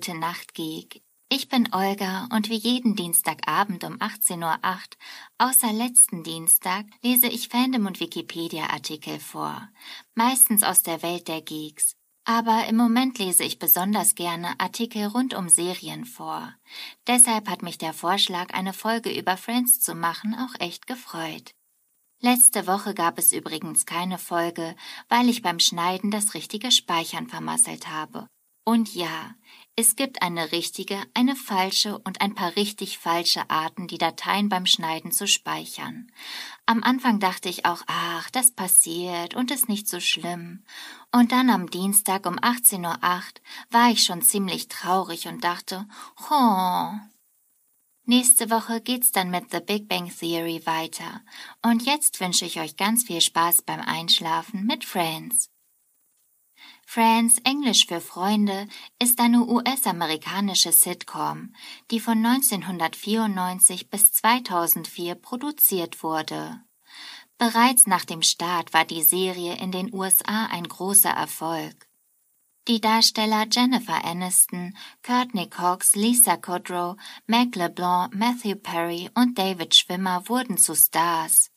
[0.00, 1.02] Gute Nacht Geek.
[1.28, 4.56] Ich bin Olga und wie jeden Dienstagabend um 18.08 Uhr,
[5.36, 9.68] außer letzten Dienstag, lese ich Fandom- und Wikipedia-Artikel vor.
[10.14, 11.96] Meistens aus der Welt der Geeks.
[12.24, 16.54] Aber im Moment lese ich besonders gerne Artikel rund um Serien vor.
[17.06, 21.50] Deshalb hat mich der Vorschlag, eine Folge über Friends zu machen, auch echt gefreut.
[22.22, 24.74] Letzte Woche gab es übrigens keine Folge,
[25.10, 28.28] weil ich beim Schneiden das richtige Speichern vermasselt habe.
[28.64, 29.34] Und ja,
[29.76, 34.66] es gibt eine richtige, eine falsche und ein paar richtig falsche Arten, die Dateien beim
[34.66, 36.10] Schneiden zu speichern.
[36.66, 40.64] Am Anfang dachte ich auch, ach, das passiert und ist nicht so schlimm.
[41.12, 42.96] Und dann am Dienstag um 18.08 Uhr
[43.70, 45.86] war ich schon ziemlich traurig und dachte,
[46.30, 46.90] oh,
[48.06, 51.20] Nächste Woche geht's dann mit The Big Bang Theory weiter.
[51.62, 55.48] Und jetzt wünsche ich euch ganz viel Spaß beim Einschlafen mit Friends.
[56.92, 58.66] Friends, Englisch für Freunde,
[58.98, 61.54] ist eine US-amerikanische Sitcom,
[61.92, 66.60] die von 1994 bis 2004 produziert wurde.
[67.38, 71.86] Bereits nach dem Start war die Serie in den USA ein großer Erfolg.
[72.66, 76.96] Die Darsteller Jennifer Aniston, Courtney Cox, Lisa Kudrow,
[77.28, 81.49] Meg LeBlanc, Matthew Perry und David Schwimmer wurden zu Stars.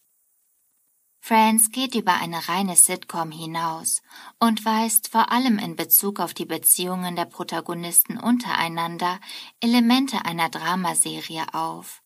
[1.26, 4.02] Friends geht über eine reine Sitcom hinaus
[4.42, 9.22] und weist vor allem in Bezug auf die Beziehungen der Protagonisten untereinander
[9.62, 12.04] Elemente einer Dramaserie auf.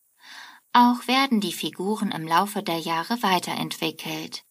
[0.71, 4.43] Auch werden die Figuren im Laufe der Jahre weiterentwickelt.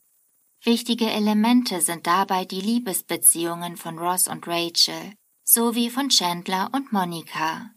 [0.64, 7.70] Wichtige Elemente sind dabei die Liebesbeziehungen von Ross und Rachel sowie von Chandler und Monica.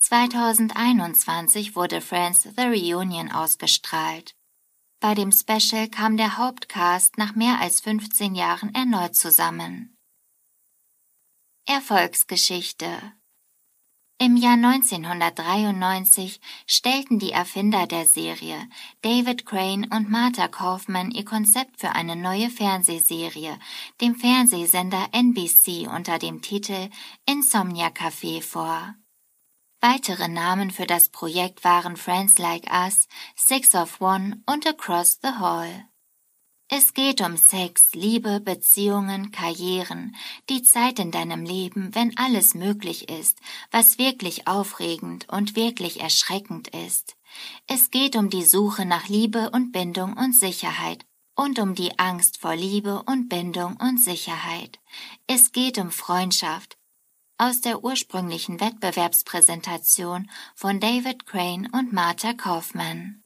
[0.00, 4.34] 2021 wurde Friends The Reunion ausgestrahlt.
[5.04, 9.98] Bei dem Special kam der Hauptcast nach mehr als 15 Jahren erneut zusammen.
[11.66, 12.88] Erfolgsgeschichte
[14.18, 18.66] im Jahr 1993 stellten die Erfinder der Serie,
[19.02, 23.58] David Crane und Martha Kaufman, ihr Konzept für eine neue Fernsehserie,
[24.00, 26.88] dem Fernsehsender NBC unter dem Titel
[27.26, 28.94] Insomnia Café vor.
[29.86, 33.06] Weitere Namen für das Projekt waren Friends Like Us,
[33.36, 35.84] Six of One und Across the Hall.
[36.70, 40.16] Es geht um Sex, Liebe, Beziehungen, Karrieren,
[40.48, 43.38] die Zeit in deinem Leben, wenn alles möglich ist,
[43.70, 47.18] was wirklich aufregend und wirklich erschreckend ist.
[47.66, 51.04] Es geht um die Suche nach Liebe und Bindung und Sicherheit
[51.36, 54.80] und um die Angst vor Liebe und Bindung und Sicherheit.
[55.26, 56.78] Es geht um Freundschaft.
[57.36, 63.24] Aus der ursprünglichen Wettbewerbspräsentation von David Crane und Martha Kaufman.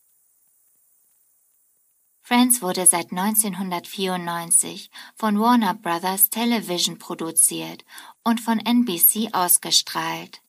[2.23, 7.85] Friends wurde seit 1994 von Warner Brothers Television produziert
[8.25, 10.41] und von NBC ausgestrahlt.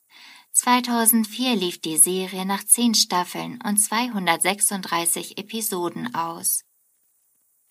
[0.53, 6.63] 2004 lief die Serie nach zehn Staffeln und 236 Episoden aus.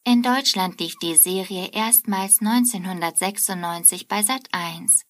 [0.05, 5.09] In Deutschland lief die Serie erstmals 1996 bei Sat1.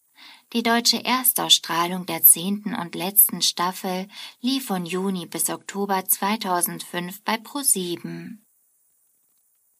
[0.52, 4.08] Die deutsche Erstausstrahlung der zehnten und letzten Staffel
[4.40, 8.44] lief von Juni bis Oktober 2005 bei ProSieben.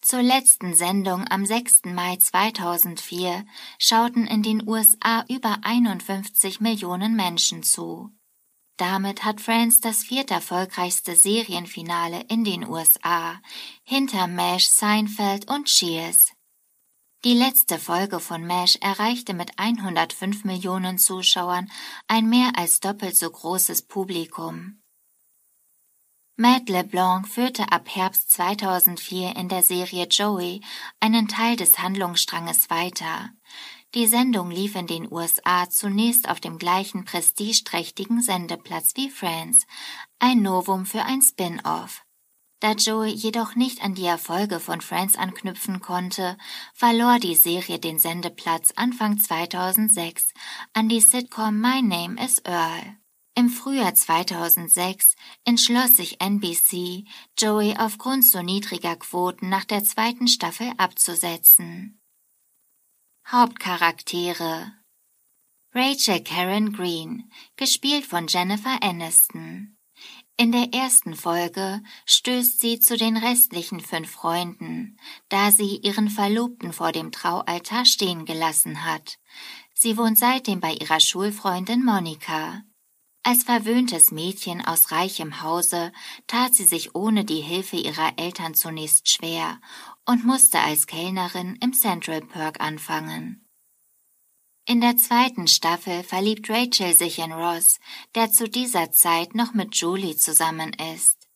[0.01, 1.87] Zur letzten Sendung am 6.
[1.87, 3.45] Mai 2004
[3.79, 8.11] schauten in den USA über 51 Millionen Menschen zu.
[8.79, 13.41] Damit hat Friends das vierterfolgreichste Serienfinale in den USA,
[13.83, 16.33] hinter MASH, Seinfeld und Cheers.
[17.25, 21.69] Die letzte Folge von MASH erreichte mit 105 Millionen Zuschauern
[22.07, 24.81] ein mehr als doppelt so großes Publikum.
[26.37, 30.61] Matt LeBlanc führte ab Herbst 2004 in der Serie Joey
[31.01, 33.31] einen Teil des Handlungsstranges weiter.
[33.97, 39.67] Die Sendung lief in den USA zunächst auf dem gleichen prestigeträchtigen Sendeplatz wie Friends,
[40.21, 42.05] ein Novum für ein Spin-off.
[42.61, 46.37] Da Joey jedoch nicht an die Erfolge von Friends anknüpfen konnte,
[46.75, 50.33] verlor die Serie den Sendeplatz Anfang 2006
[50.73, 52.97] an die Sitcom My Name is Earl.
[53.37, 55.15] Im Frühjahr 2006
[55.45, 57.05] entschloss sich NBC,
[57.39, 62.01] Joey aufgrund so niedriger Quoten nach der zweiten Staffel abzusetzen.
[63.29, 64.73] Hauptcharaktere
[65.73, 69.78] Rachel Karen Green, gespielt von Jennifer Aniston.
[70.41, 74.97] In der ersten Folge stößt sie zu den restlichen fünf Freunden,
[75.29, 79.19] da sie ihren Verlobten vor dem Traualtar stehen gelassen hat.
[79.75, 82.63] Sie wohnt seitdem bei ihrer Schulfreundin Monika.
[83.25, 85.91] Als verwöhntes Mädchen aus reichem Hause
[86.29, 89.61] tat sie sich ohne die Hilfe ihrer Eltern zunächst schwer
[90.07, 93.48] und musste als Kellnerin im Central Perk anfangen.
[94.71, 97.81] In der zweiten Staffel verliebt Rachel sich in Ross,
[98.15, 101.27] der zu dieser Zeit noch mit Julie zusammen ist.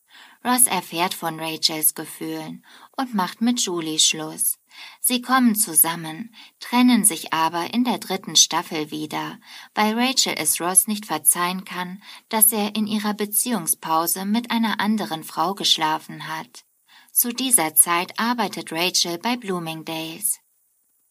[0.45, 2.63] Ross erfährt von Rachels Gefühlen
[2.95, 4.59] und macht mit Julie Schluss.
[5.01, 9.39] Sie kommen zusammen, trennen sich aber in der dritten Staffel wieder,
[9.75, 15.25] weil Rachel es Ross nicht verzeihen kann, dass er in ihrer Beziehungspause mit einer anderen
[15.25, 16.67] Frau geschlafen hat.
[17.13, 20.42] Zu dieser Zeit arbeitet Rachel bei Bloomingdales.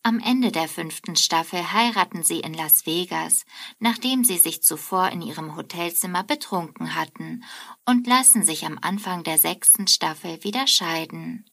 [0.03, 3.45] Am Ende der fünften Staffel heiraten sie in Las Vegas,
[3.77, 7.43] nachdem sie sich zuvor in ihrem Hotelzimmer betrunken hatten,
[7.85, 11.45] und lassen sich am Anfang der sechsten Staffel wieder scheiden.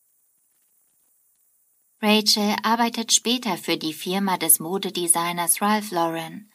[2.00, 6.51] Rachel arbeitet später für die Firma des Modedesigners Ralph Lauren.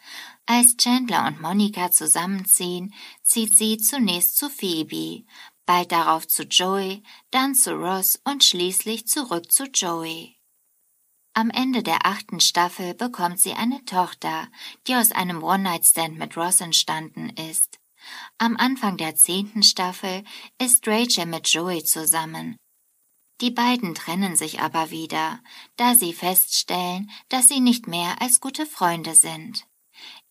[0.48, 5.26] Als Chandler und Monica zusammenziehen, zieht sie zunächst zu Phoebe,
[5.68, 10.38] bald darauf zu Joey, dann zu Ross und schließlich zurück zu Joey.
[11.36, 14.48] Am Ende der achten Staffel bekommt sie eine Tochter,
[14.86, 17.80] die aus einem One-Night-Stand mit Ross entstanden ist.
[18.38, 20.24] Am Anfang der zehnten Staffel
[20.62, 22.56] ist Rachel mit Joey zusammen.
[23.42, 25.40] Die beiden trennen sich aber wieder,
[25.76, 29.66] da sie feststellen, dass sie nicht mehr als gute Freunde sind.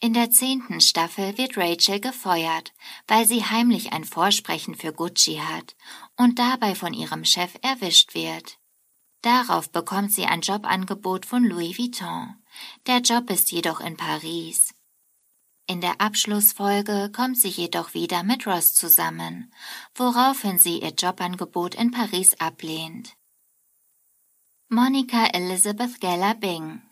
[0.00, 2.72] In der zehnten Staffel wird Rachel gefeuert,
[3.08, 5.74] weil sie heimlich ein Vorsprechen für Gucci hat
[6.16, 8.58] und dabei von ihrem Chef erwischt wird.
[9.22, 12.34] Darauf bekommt sie ein Jobangebot von Louis Vuitton.
[12.86, 14.74] Der Job ist jedoch in Paris.
[15.68, 19.52] In der Abschlussfolge kommt sie jedoch wieder mit Ross zusammen,
[19.94, 23.16] woraufhin sie ihr Jobangebot in Paris ablehnt.
[24.68, 26.82] Monica Elizabeth Geller Bing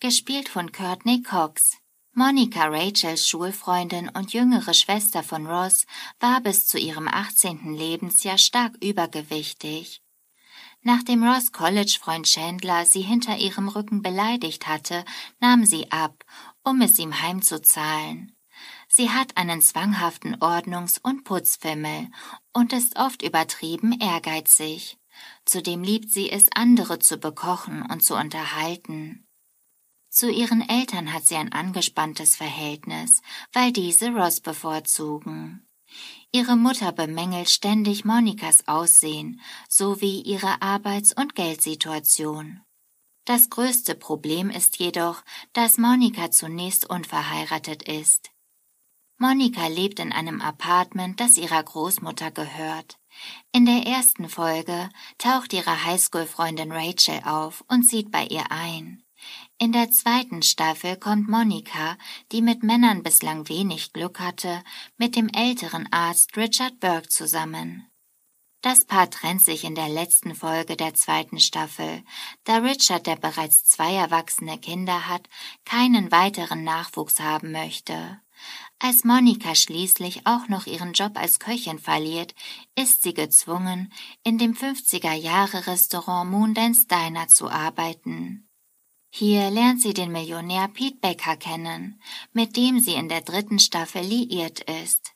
[0.00, 1.78] Gespielt von Courtney Cox
[2.12, 5.86] Monica Rachels Schulfreundin und jüngere Schwester von Ross
[6.18, 7.72] war bis zu ihrem 18.
[7.72, 10.02] Lebensjahr stark übergewichtig.
[10.82, 15.04] Nachdem Ross College-Freund Chandler sie hinter ihrem Rücken beleidigt hatte,
[15.38, 16.24] nahm sie ab,
[16.64, 18.34] um es ihm heimzuzahlen.
[18.88, 22.08] Sie hat einen zwanghaften Ordnungs- und Putzfimmel
[22.52, 24.98] und ist oft übertrieben ehrgeizig.
[25.44, 29.26] Zudem liebt sie es, andere zu bekochen und zu unterhalten.
[30.08, 33.22] Zu ihren Eltern hat sie ein angespanntes Verhältnis,
[33.52, 35.69] weil diese Ross bevorzugen.
[36.32, 42.60] Ihre Mutter bemängelt ständig Monikas Aussehen sowie ihre Arbeits- und Geldsituation.
[43.24, 45.22] Das größte Problem ist jedoch,
[45.52, 48.30] dass Monika zunächst unverheiratet ist.
[49.18, 52.98] Monika lebt in einem Apartment, das ihrer Großmutter gehört.
[53.52, 54.88] In der ersten Folge
[55.18, 59.02] taucht ihre Highschool-Freundin Rachel auf und zieht bei ihr ein.
[59.62, 61.98] In der zweiten Staffel kommt Monika,
[62.32, 64.64] die mit Männern bislang wenig Glück hatte,
[64.96, 67.86] mit dem älteren Arzt Richard Burke zusammen.
[68.62, 72.02] Das Paar trennt sich in der letzten Folge der zweiten Staffel,
[72.44, 75.28] da Richard, der bereits zwei erwachsene Kinder hat,
[75.66, 78.18] keinen weiteren Nachwuchs haben möchte.
[78.78, 82.34] Als Monika schließlich auch noch ihren Job als Köchin verliert,
[82.76, 83.92] ist sie gezwungen,
[84.24, 88.49] in dem 50er Jahre Restaurant Moondance Diner zu arbeiten.
[89.10, 92.00] Hier lernt sie den Millionär Pete Becker kennen,
[92.32, 95.12] mit dem sie in der dritten Staffel liiert ist.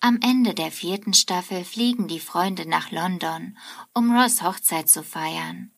[0.00, 3.56] Am Ende der vierten Staffel fliegen die Freunde nach London,
[3.94, 5.72] um Ross Hochzeit zu feiern.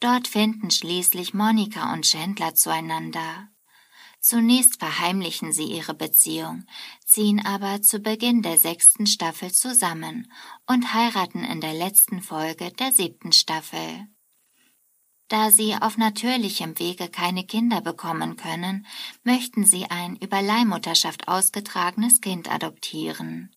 [0.00, 3.48] Dort finden schließlich Monika und Chandler zueinander.
[4.20, 6.66] Zunächst verheimlichen sie ihre Beziehung,
[7.04, 10.32] ziehen aber zu Beginn der sechsten Staffel zusammen
[10.66, 14.08] und heiraten in der letzten Folge der siebten Staffel.
[15.28, 18.86] Da sie auf natürlichem Wege keine Kinder bekommen können,
[19.24, 23.54] möchten sie ein über Leihmutterschaft ausgetragenes Kind adoptieren.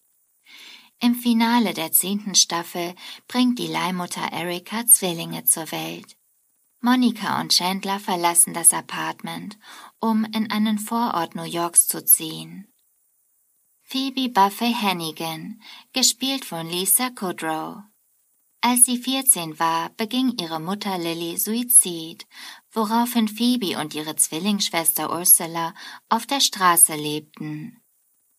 [1.00, 2.96] Im Finale der zehnten Staffel
[3.28, 6.18] bringt die Leihmutter Erika Zwillinge zur Welt.
[6.82, 9.58] Monika und Chandler verlassen das Apartment,
[10.00, 12.68] um in einen Vorort New Yorks zu ziehen.
[13.82, 15.62] Phoebe Buffet Hannigan,
[15.94, 17.84] gespielt von Lisa Kudrow.
[18.62, 22.28] Als sie 14 war, beging ihre Mutter Lily Suizid,
[22.74, 25.74] woraufhin Phoebe und ihre Zwillingsschwester Ursula
[26.10, 27.82] auf der Straße lebten.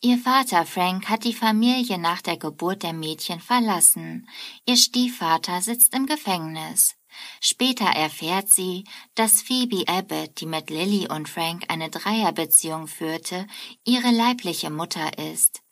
[0.03, 4.29] Ihr Vater Frank hat die Familie nach der Geburt der Mädchen verlassen.
[4.67, 6.97] Ihr Stiefvater sitzt im Gefängnis.
[7.41, 8.85] Später erfährt sie,
[9.15, 13.47] dass Phoebe Abbott, die mit Lily und Frank eine Dreierbeziehung führte,
[13.85, 15.63] ihre leibliche Mutter ist.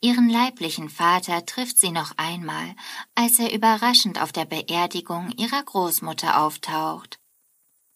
[0.00, 2.74] Ihren leiblichen Vater trifft sie noch einmal,
[3.14, 7.18] als er überraschend auf der Beerdigung ihrer Großmutter auftaucht.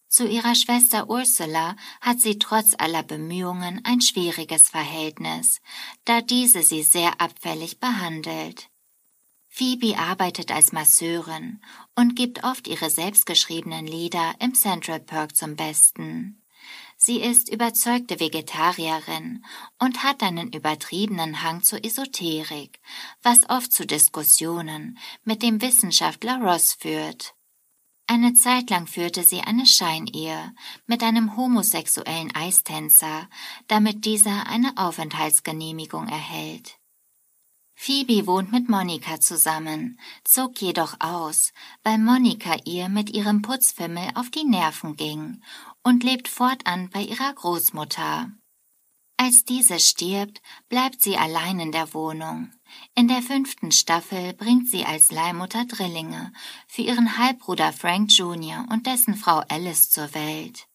[0.07, 5.61] Zu ihrer Schwester Ursula hat sie trotz aller Bemühungen ein schwieriges Verhältnis,
[6.03, 8.69] da diese sie sehr abfällig behandelt.
[9.47, 11.61] Phoebe arbeitet als Masseurin
[11.95, 16.40] und gibt oft ihre selbstgeschriebenen Lieder im Central Park zum Besten.
[17.03, 19.43] Sie ist überzeugte Vegetarierin
[19.79, 22.79] und hat einen übertriebenen Hang zur Esoterik,
[23.23, 27.33] was oft zu Diskussionen mit dem Wissenschaftler Ross führt.
[28.05, 30.53] Eine Zeit lang führte sie eine Scheinehe
[30.85, 33.27] mit einem homosexuellen Eistänzer,
[33.65, 36.77] damit dieser eine Aufenthaltsgenehmigung erhält.
[37.73, 44.29] Phoebe wohnt mit Monika zusammen, zog jedoch aus, weil Monika ihr mit ihrem Putzfimmel auf
[44.29, 45.41] die Nerven ging
[45.83, 48.31] und lebt fortan bei ihrer Großmutter.
[49.17, 52.51] Als diese stirbt, bleibt sie allein in der Wohnung.
[52.95, 56.33] In der fünften Staffel bringt sie als Leihmutter Drillinge
[56.67, 58.65] für ihren Halbbruder Frank Jr.
[58.71, 60.67] und dessen Frau Alice zur Welt.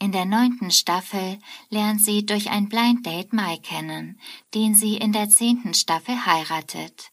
[0.00, 4.18] In der neunten Staffel lernt sie durch ein Blind Date Mike kennen,
[4.54, 7.12] den sie in der zehnten Staffel heiratet.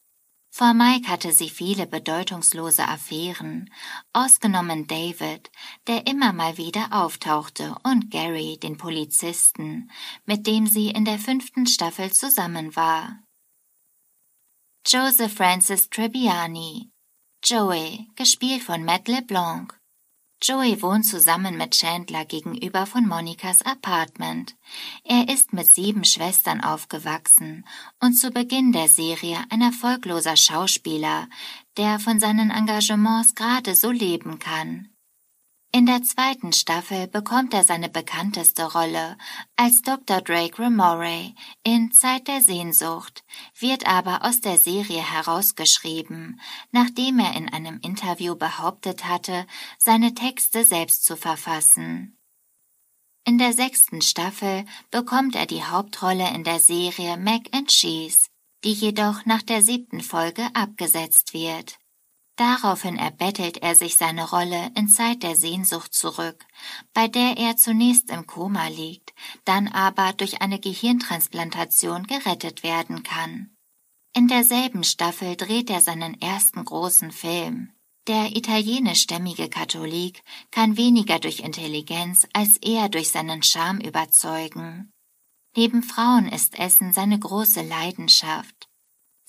[0.58, 3.70] Vor Mike hatte sie viele bedeutungslose Affären,
[4.12, 5.52] ausgenommen David,
[5.86, 9.92] der immer mal wieder auftauchte, und Gary, den Polizisten,
[10.26, 13.24] mit dem sie in der fünften Staffel zusammen war.
[14.88, 16.90] Joseph Francis Trebbiani
[17.44, 19.77] Joey, gespielt von Matt LeBlanc,
[20.42, 24.56] Joey wohnt zusammen mit Chandler gegenüber von Monikas Apartment.
[25.04, 27.66] Er ist mit sieben Schwestern aufgewachsen
[28.00, 31.28] und zu Beginn der Serie ein erfolgloser Schauspieler,
[31.78, 34.90] der von seinen Engagements gerade so leben kann.
[35.74, 39.18] In der zweiten Staffel bekommt er seine bekannteste Rolle
[39.58, 40.22] als Dr.
[40.22, 41.34] Drake Remore
[41.64, 43.24] in Zeit der Sehnsucht,
[43.60, 46.40] wird aber aus der Serie herausgeschrieben,
[46.72, 49.46] nachdem er in einem Interview behauptet hatte,
[49.78, 52.18] seine Texte selbst zu verfassen.
[53.26, 58.30] In der sechsten Staffel bekommt er die Hauptrolle in der Serie Mac and Cheese,
[58.64, 61.78] die jedoch nach der siebten Folge abgesetzt wird.
[62.38, 66.46] Daraufhin erbettelt er sich seine Rolle in Zeit der Sehnsucht zurück,
[66.94, 69.14] bei der er zunächst im Koma liegt,
[69.44, 73.56] dann aber durch eine Gehirntransplantation gerettet werden kann.
[74.16, 77.72] In derselben Staffel dreht er seinen ersten großen Film.
[78.08, 84.92] Der italienischstämmige Katholik kann weniger durch Intelligenz als eher durch seinen Charme überzeugen.
[85.56, 88.67] Neben Frauen ist Essen seine große Leidenschaft.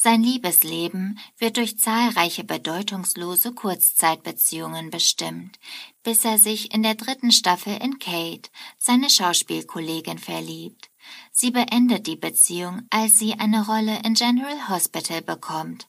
[0.00, 5.58] Sein Liebesleben wird durch zahlreiche bedeutungslose Kurzzeitbeziehungen bestimmt,
[6.04, 10.88] bis er sich in der dritten Staffel in Kate, seine Schauspielkollegin, verliebt.
[11.32, 15.88] Sie beendet die Beziehung, als sie eine Rolle in General Hospital bekommt.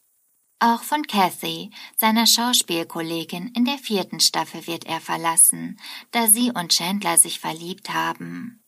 [0.57, 6.71] Auch von Kathy, seiner Schauspielkollegin, in der vierten Staffel wird er verlassen, da sie und
[6.71, 8.63] Chandler sich verliebt haben.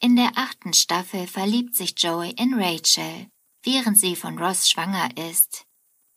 [0.00, 3.31] In der achten Staffel verliebt sich Joey in Rachel,
[3.62, 5.66] während sie von Ross schwanger ist.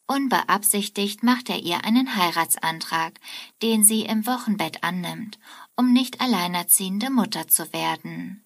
[0.07, 3.19] Unbeabsichtigt macht er ihr einen Heiratsantrag,
[3.61, 5.39] den sie im Wochenbett annimmt,
[5.75, 8.45] um nicht alleinerziehende Mutter zu werden.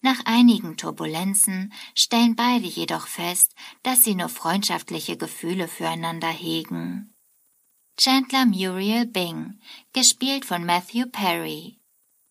[0.00, 7.14] Nach einigen Turbulenzen stellen beide jedoch fest, dass sie nur freundschaftliche Gefühle füreinander hegen.
[7.96, 9.60] Chandler Muriel Bing,
[9.92, 11.77] gespielt von Matthew Perry,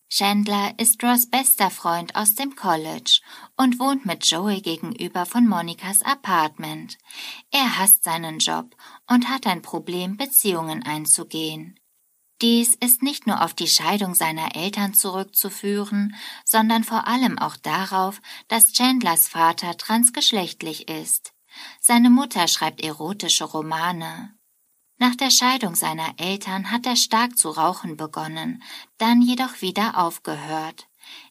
[0.09, 3.19] Chandler ist Ross bester Freund aus dem College
[3.57, 6.97] und wohnt mit Joey gegenüber von Monikas Apartment.
[7.51, 8.75] Er hasst seinen Job
[9.07, 11.77] und hat ein Problem, Beziehungen einzugehen.
[12.41, 18.21] Dies ist nicht nur auf die Scheidung seiner Eltern zurückzuführen, sondern vor allem auch darauf,
[18.47, 21.33] dass Chandlers Vater transgeschlechtlich ist.
[21.81, 24.37] Seine Mutter schreibt erotische Romane.
[25.00, 28.63] Nach der Scheidung seiner Eltern hat er stark zu rauchen begonnen,
[28.98, 30.88] dann jedoch wieder aufgehört.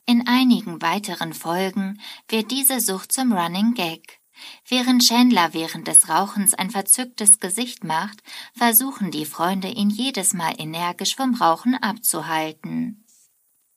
[0.07, 4.21] In einigen weiteren Folgen wird diese Sucht zum Running Gag.
[4.69, 8.23] Während Chandler während des Rauchens ein verzücktes Gesicht macht,
[8.55, 13.03] versuchen die Freunde ihn jedes Mal energisch vom Rauchen abzuhalten.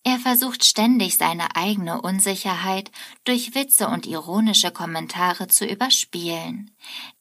[0.04, 2.92] Er versucht ständig seine eigene Unsicherheit
[3.26, 6.72] durch Witze und ironische Kommentare zu überspielen.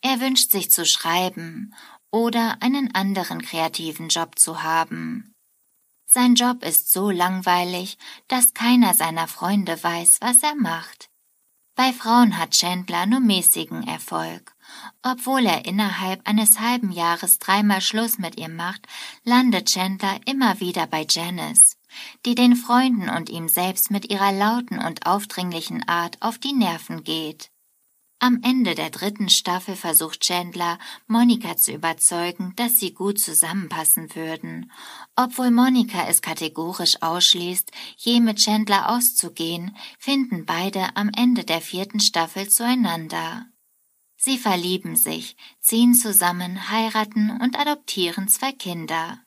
[0.01, 1.75] Er wünscht sich zu schreiben
[2.11, 5.35] oder einen anderen kreativen Job zu haben.
[6.07, 7.99] Sein Job ist so langweilig,
[8.29, 11.11] dass keiner seiner Freunde weiß, was er macht.
[11.79, 14.57] Bei Frauen hat Chandler nur mäßigen Erfolg.
[15.03, 18.89] Obwohl er innerhalb eines halben Jahres dreimal Schluss mit ihr macht,
[19.23, 21.77] landet Chandler immer wieder bei Janice,
[22.27, 27.05] die den Freunden und ihm selbst mit ihrer lauten und aufdringlichen Art auf die Nerven
[27.05, 27.53] geht.
[28.21, 34.73] Am Ende der dritten Staffel versucht Chandler, Monika zu überzeugen, dass sie gut zusammenpassen würden.
[35.15, 42.01] Obwohl Monika es kategorisch ausschließt, je mit Chandler auszugehen, finden beide am Ende der vierten
[42.01, 43.47] Staffel zueinander.
[44.17, 49.21] Sie verlieben sich, ziehen zusammen, heiraten und adoptieren zwei Kinder.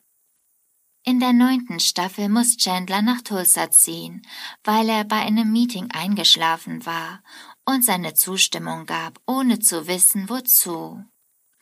[1.04, 4.22] In der neunten Staffel muss Chandler nach Tulsa ziehen,
[4.62, 7.22] weil er bei einem Meeting eingeschlafen war
[7.64, 11.04] und seine Zustimmung gab, ohne zu wissen, wozu.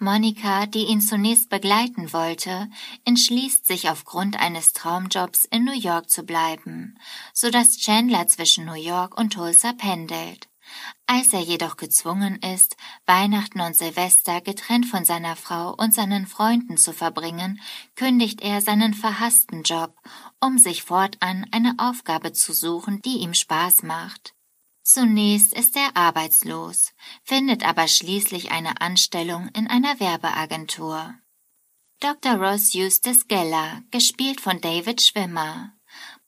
[0.02, 2.70] Monika, die ihn zunächst begleiten wollte,
[3.04, 6.98] entschließt sich aufgrund eines Traumjobs in New York zu bleiben,
[7.34, 10.48] so dass Chandler zwischen New York und Tulsa pendelt.
[11.06, 16.78] Als er jedoch gezwungen ist, Weihnachten und Silvester getrennt von seiner Frau und seinen Freunden
[16.78, 17.60] zu verbringen,
[17.94, 19.94] kündigt er seinen verhassten Job,
[20.40, 24.34] um sich fortan eine Aufgabe zu suchen, die ihm Spaß macht.
[24.82, 31.14] Zunächst ist er arbeitslos, findet aber schließlich eine Anstellung in einer Werbeagentur.
[32.00, 32.36] Dr.
[32.36, 35.74] Ross Eustace Geller, gespielt von David Schwimmer.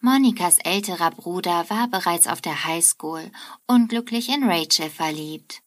[0.00, 3.30] Monikas älterer Bruder war bereits auf der Highschool
[3.66, 5.62] unglücklich in Rachel verliebt.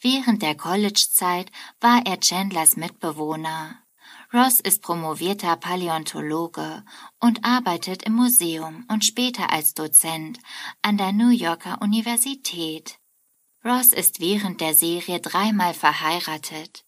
[0.00, 3.81] Während der Collegezeit war er Chandlers Mitbewohner.
[4.34, 6.84] Ross ist promovierter Paläontologe
[7.20, 10.38] und arbeitet im Museum und später als Dozent
[10.80, 12.98] an der New Yorker Universität.
[13.62, 16.86] Ross ist während der Serie dreimal verheiratet.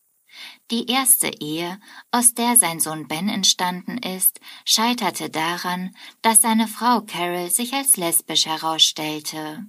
[0.71, 1.79] Die erste Ehe,
[2.11, 7.99] aus der sein Sohn Ben entstanden ist, scheiterte daran, dass seine Frau Carol sich als
[7.99, 9.67] lesbisch herausstellte.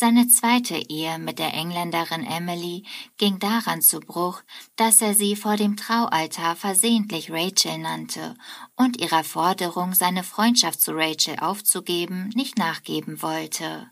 [0.00, 2.84] Seine zweite Ehe mit der Engländerin Emily
[3.16, 4.42] ging daran zu Bruch,
[4.76, 8.36] dass er sie vor dem Traualtar versehentlich Rachel nannte
[8.76, 13.90] und ihrer Forderung, seine Freundschaft zu Rachel aufzugeben, nicht nachgeben wollte.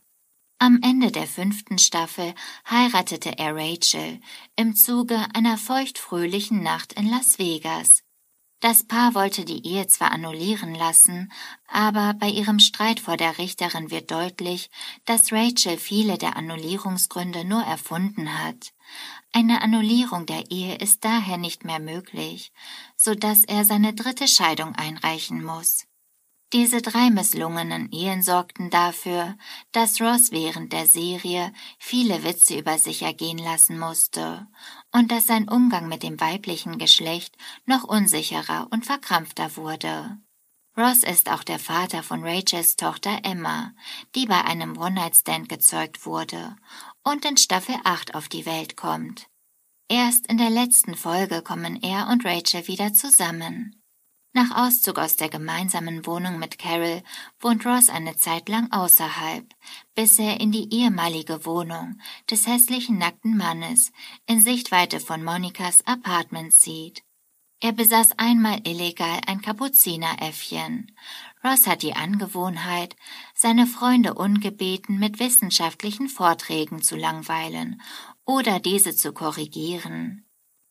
[0.61, 2.37] Am Ende der fünften Staffel
[2.71, 4.21] heiratete er Rachel
[4.55, 8.06] im Zuge einer feuchtfröhlichen Nacht in Las Vegas.
[8.61, 11.31] Das Paar wollte die Ehe zwar annullieren lassen,
[11.69, 14.71] aber bei ihrem Streit vor der Richterin wird deutlich,
[15.05, 18.73] dass Rachel viele der Annullierungsgründe nur erfunden hat.
[19.33, 22.51] Eine Annullierung der Ehe ist daher nicht mehr möglich,
[22.97, 25.87] so dass er seine dritte Scheidung einreichen muss.
[26.53, 29.37] Diese drei misslungenen Ehen sorgten dafür,
[29.73, 34.47] dass Ross während der Serie viele Witze über sich ergehen lassen musste
[34.93, 40.19] und dass sein Umgang mit dem weiblichen Geschlecht noch unsicherer und verkrampfter wurde.
[40.79, 43.73] Ross ist auch der Vater von Rachels Tochter Emma,
[44.15, 46.55] die bei einem One-Night-Stand gezeugt wurde
[47.03, 49.27] und in Staffel 8 auf die Welt kommt.
[49.89, 53.83] Erst in der letzten Folge kommen er und Rachel wieder zusammen.
[54.37, 57.03] Nach Auszug aus der gemeinsamen Wohnung mit Carol
[57.41, 59.47] wohnt Ross eine Zeit lang außerhalb,
[59.95, 61.99] bis er in die ehemalige Wohnung
[62.31, 63.93] des hässlichen nackten Mannes
[64.27, 67.03] in Sichtweite von Monikas Apartment zieht.
[67.61, 70.95] Er besaß einmal illegal ein Kapuzineräffchen.
[71.43, 72.95] Ross hat die Angewohnheit,
[73.35, 77.81] seine Freunde ungebeten mit wissenschaftlichen Vorträgen zu langweilen
[78.27, 80.26] oder diese zu korrigieren.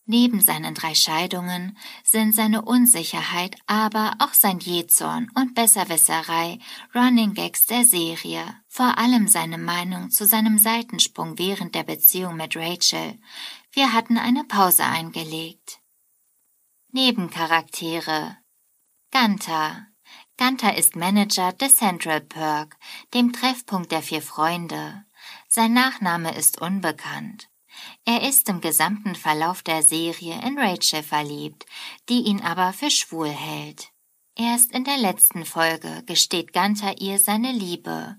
[0.08, 6.60] Neben seinen drei Scheidungen sind seine Unsicherheit, aber auch sein Jezorn und Besserwisserei
[6.94, 8.44] Running Gags der Serie.
[8.68, 13.20] Vor allem seine Meinung zu seinem Seitensprung während der Beziehung mit Rachel.
[13.72, 15.80] Wir hatten eine Pause eingelegt.
[16.92, 18.38] Nebencharaktere
[19.12, 19.88] Ganta
[20.38, 22.78] Ganta ist Manager des Central Perk,
[23.14, 25.06] dem Treffpunkt der vier Freunde.
[25.48, 27.50] Sein Nachname ist unbekannt.
[28.06, 31.66] Er ist im gesamten Verlauf der Serie in Rachel verliebt,
[32.10, 33.90] die ihn aber für schwul hält.
[34.38, 38.18] Erst in der letzten Folge gesteht Gunther ihr seine Liebe.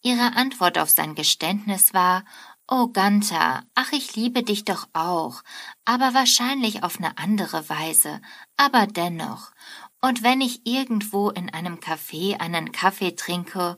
[0.00, 2.24] Ihre Antwort auf sein Geständnis war,
[2.68, 5.42] Oh Gunther, ach ich liebe dich doch auch,
[5.84, 8.20] aber wahrscheinlich auf eine andere Weise,
[8.56, 9.52] aber dennoch.
[10.00, 13.76] Und wenn ich irgendwo in einem Café einen Kaffee trinke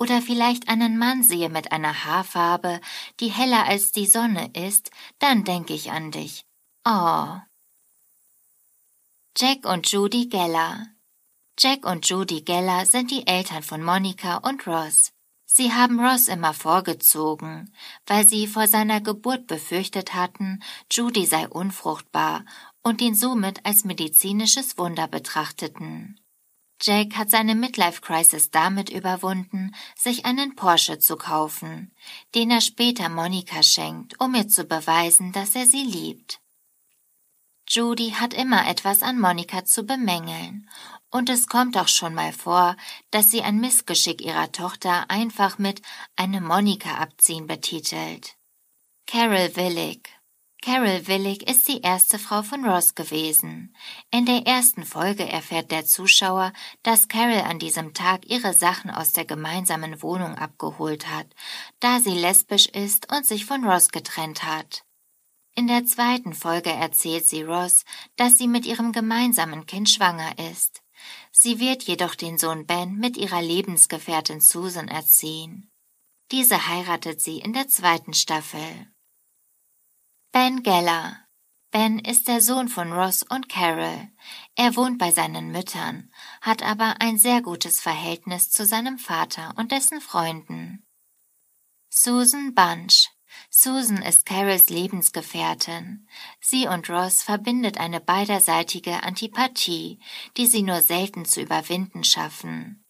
[0.00, 2.80] oder vielleicht einen Mann sehe mit einer Haarfarbe,
[3.20, 6.44] die heller als die Sonne ist, dann denke ich an dich.
[6.84, 7.36] Oh.
[9.36, 10.86] Jack und Judy Geller
[11.58, 15.12] Jack und Judy Geller sind die Eltern von Monika und Ross.
[15.44, 17.74] Sie haben Ross immer vorgezogen,
[18.06, 22.44] weil sie vor seiner Geburt befürchtet hatten, Judy sei unfruchtbar
[22.82, 26.19] und ihn somit als medizinisches Wunder betrachteten.
[26.82, 31.94] Jake hat seine Midlife-Crisis damit überwunden, sich einen Porsche zu kaufen,
[32.34, 36.40] den er später Monika schenkt, um ihr zu beweisen, dass er sie liebt.
[37.68, 40.68] Judy hat immer etwas an Monika zu bemängeln,
[41.10, 42.76] und es kommt auch schon mal vor,
[43.10, 45.82] dass sie ein Missgeschick ihrer Tochter einfach mit
[46.16, 48.36] eine Monika abziehen betitelt.
[49.06, 50.08] Carol Willig
[50.62, 53.74] Carol Willig ist die erste Frau von Ross gewesen.
[54.10, 59.14] In der ersten Folge erfährt der Zuschauer, dass Carol an diesem Tag ihre Sachen aus
[59.14, 61.26] der gemeinsamen Wohnung abgeholt hat,
[61.80, 64.84] da sie lesbisch ist und sich von Ross getrennt hat.
[65.54, 67.84] In der zweiten Folge erzählt sie Ross,
[68.16, 70.82] dass sie mit ihrem gemeinsamen Kind schwanger ist.
[71.32, 75.70] Sie wird jedoch den Sohn Ben mit ihrer Lebensgefährtin Susan erziehen.
[76.30, 78.90] Diese heiratet sie in der zweiten Staffel.
[80.32, 81.16] Ben Geller
[81.72, 84.08] Ben ist der Sohn von Ross und Carol.
[84.54, 89.72] Er wohnt bei seinen Müttern, hat aber ein sehr gutes Verhältnis zu seinem Vater und
[89.72, 90.86] dessen Freunden.
[91.88, 93.08] Susan Bunch
[93.48, 96.08] Susan ist Carols Lebensgefährtin.
[96.40, 99.98] Sie und Ross verbindet eine beiderseitige Antipathie,
[100.36, 102.84] die sie nur selten zu überwinden schaffen.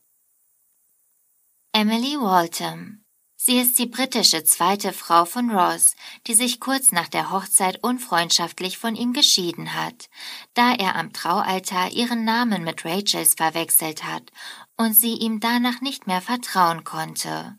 [1.72, 2.99] Emily Waltham
[3.42, 8.76] Sie ist die britische zweite Frau von Ross, die sich kurz nach der Hochzeit unfreundschaftlich
[8.76, 10.10] von ihm geschieden hat,
[10.52, 14.30] da er am Traualtar ihren Namen mit Rachels verwechselt hat
[14.76, 17.56] und sie ihm danach nicht mehr vertrauen konnte.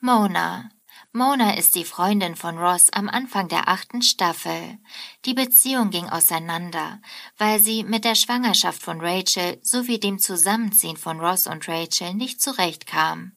[0.00, 0.70] Mona
[1.12, 4.78] Mona ist die Freundin von Ross am Anfang der achten Staffel.
[5.24, 7.00] Die Beziehung ging auseinander,
[7.36, 12.40] weil sie mit der Schwangerschaft von Rachel sowie dem Zusammenziehen von Ross und Rachel nicht
[12.40, 13.33] zurechtkam.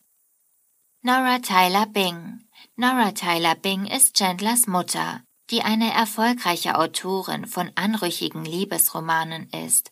[1.04, 2.42] Nora Tyler Bing.
[2.76, 9.92] Nora Tyler Bing ist Chandlers Mutter, die eine erfolgreiche Autorin von anrüchigen Liebesromanen ist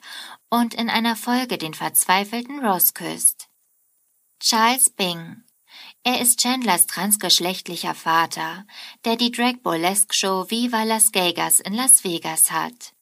[0.49, 3.49] und in einer Folge den verzweifelten Ross küsst.
[4.39, 5.43] Charles Bing.
[6.03, 8.65] Er ist Chandlers transgeschlechtlicher Vater,
[9.05, 12.93] der die Drag Burlesque Show Viva Las Vegas in Las Vegas hat.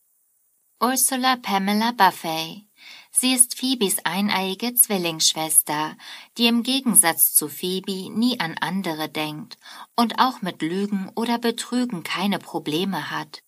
[0.82, 2.66] Ursula Pamela Buffet.
[3.15, 5.95] Sie ist Phoebes eineiige Zwillingsschwester,
[6.38, 9.58] die im Gegensatz zu Phoebe nie an andere denkt
[9.95, 13.43] und auch mit Lügen oder Betrügen keine Probleme hat.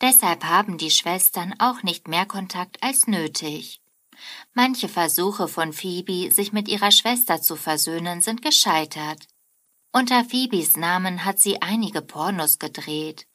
[0.00, 3.80] Deshalb haben die Schwestern auch nicht mehr Kontakt als nötig.
[4.54, 9.26] Manche Versuche von Phoebe, sich mit ihrer Schwester zu versöhnen, sind gescheitert.
[9.90, 13.26] Unter Phoebes Namen hat sie einige Pornos gedreht.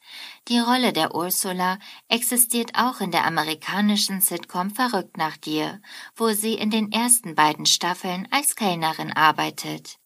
[0.46, 5.82] Die Rolle der Ursula existiert auch in der amerikanischen Sitcom Verrückt nach dir,
[6.14, 9.98] wo sie in den ersten beiden Staffeln als Kellnerin arbeitet.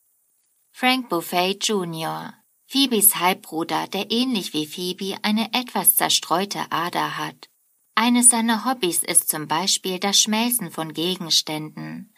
[0.72, 2.32] Frank Buffet Jr.
[2.66, 7.50] Phoebes Halbbruder, der ähnlich wie Phoebe eine etwas zerstreute Ader hat.
[7.94, 12.14] Eines seiner Hobbys ist zum Beispiel das Schmelzen von Gegenständen.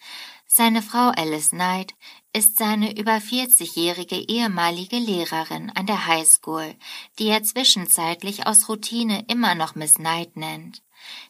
[0.52, 1.94] Seine Frau Alice Knight
[2.32, 6.74] ist seine über 40-jährige ehemalige Lehrerin an der High School,
[7.20, 10.82] die er zwischenzeitlich aus Routine immer noch Miss Knight nennt.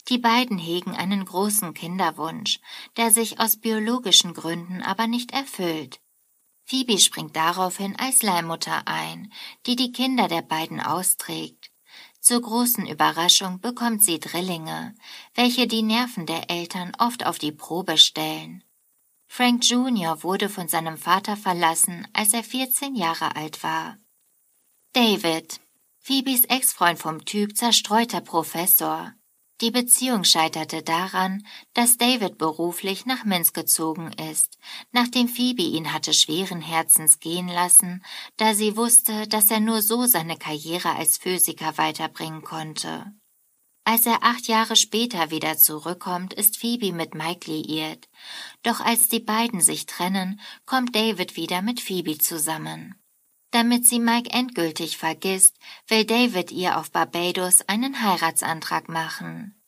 [0.08, 2.60] Die beiden hegen einen großen Kinderwunsch,
[2.96, 6.00] der sich aus biologischen Gründen aber nicht erfüllt.
[6.64, 9.30] Phoebe springt daraufhin als Leihmutter ein,
[9.66, 11.70] die die Kinder der beiden austrägt.
[12.20, 14.94] Zur großen Überraschung bekommt sie Drillinge,
[15.34, 18.64] welche die Nerven der Eltern oft auf die Probe stellen.
[19.32, 20.24] Frank Jr.
[20.24, 23.96] wurde von seinem Vater verlassen, als er 14 Jahre alt war.
[24.92, 25.60] David,
[26.00, 29.12] Phoebes Ex-Freund vom Typ zerstreuter Professor.
[29.60, 34.58] Die Beziehung scheiterte daran, dass David beruflich nach Minsk gezogen ist,
[34.90, 38.04] nachdem Phoebe ihn hatte schweren Herzens gehen lassen,
[38.36, 43.14] da sie wusste, dass er nur so seine Karriere als Physiker weiterbringen konnte.
[43.90, 48.08] Als er acht Jahre später wieder zurückkommt, ist Phoebe mit Mike liiert.
[48.62, 52.94] Doch als die beiden sich trennen, kommt David wieder mit Phoebe zusammen.
[53.50, 55.56] Damit sie Mike endgültig vergisst,
[55.88, 59.60] will David ihr auf Barbados einen Heiratsantrag machen.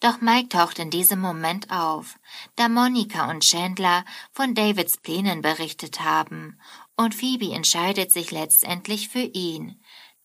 [0.00, 2.18] Doch Mike taucht in diesem Moment auf,
[2.56, 6.60] da Monika und Chandler von Davids Plänen berichtet haben,
[6.96, 9.80] und Phoebe entscheidet sich letztendlich für ihn,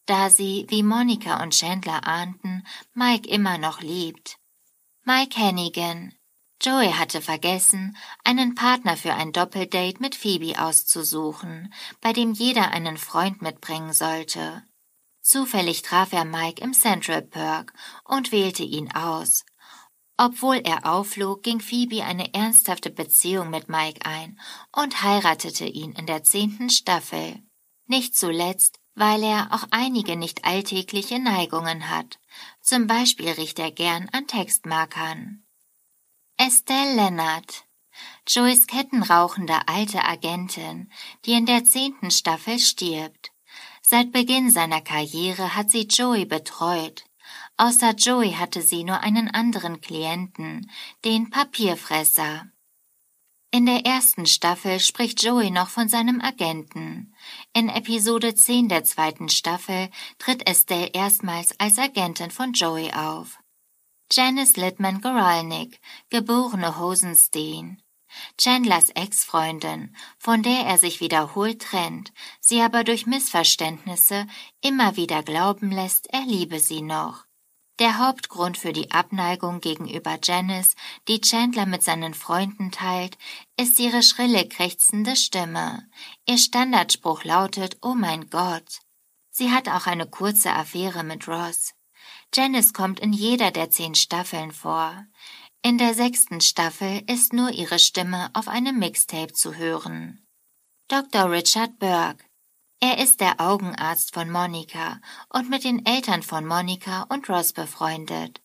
[0.05, 4.37] da sie, wie Monika und Chandler ahnten, Mike immer noch liebt.
[5.03, 6.13] Mike Hannigan.
[6.61, 12.97] Joey hatte vergessen, einen Partner für ein Doppeldate mit Phoebe auszusuchen, bei dem jeder einen
[12.97, 14.63] Freund mitbringen sollte.
[15.21, 17.73] Zufällig traf er Mike im Central Perk
[18.05, 19.45] und wählte ihn aus.
[20.17, 24.39] Obwohl er aufflog, ging Phoebe eine ernsthafte Beziehung mit Mike ein
[24.71, 27.41] und heiratete ihn in der zehnten Staffel.
[27.87, 32.19] Nicht zuletzt, weil er auch einige nicht alltägliche Neigungen hat.
[32.61, 35.43] Zum Beispiel riecht er gern an Textmarkern.
[36.37, 37.65] Estelle Lennart
[38.27, 40.91] Joys kettenrauchende alte Agentin,
[41.25, 43.31] die in der zehnten Staffel stirbt.
[43.81, 47.03] Seit Beginn seiner Karriere hat sie Joey betreut.
[47.57, 50.71] Außer Joey hatte sie nur einen anderen Klienten,
[51.05, 52.47] den Papierfresser.
[53.51, 57.12] In der ersten Staffel spricht Joey noch von seinem Agenten.
[57.55, 63.37] In Episode 10 der zweiten Staffel tritt Estelle erstmals als Agentin von Joey auf.
[64.11, 67.79] Janice Littman Goralnik, geborene Hosenstein.
[68.41, 74.25] Chandlers Ex-Freundin, von der er sich wiederholt trennt, sie aber durch Missverständnisse
[74.61, 77.25] immer wieder glauben lässt, er liebe sie noch.
[77.79, 80.75] Der Hauptgrund für die Abneigung gegenüber Janice,
[81.07, 83.17] die Chandler mit seinen Freunden teilt,
[83.59, 85.89] ist ihre schrille, krächzende Stimme.
[86.27, 88.81] Ihr Standardspruch lautet, oh mein Gott.
[89.31, 91.73] Sie hat auch eine kurze Affäre mit Ross.
[92.35, 95.05] Janice kommt in jeder der zehn Staffeln vor.
[95.63, 100.27] In der sechsten Staffel ist nur ihre Stimme auf einem Mixtape zu hören.
[100.89, 101.31] Dr.
[101.31, 102.23] Richard Burke
[102.79, 108.41] er ist der Augenarzt von Monika und mit den Eltern von Monika und Ross befreundet.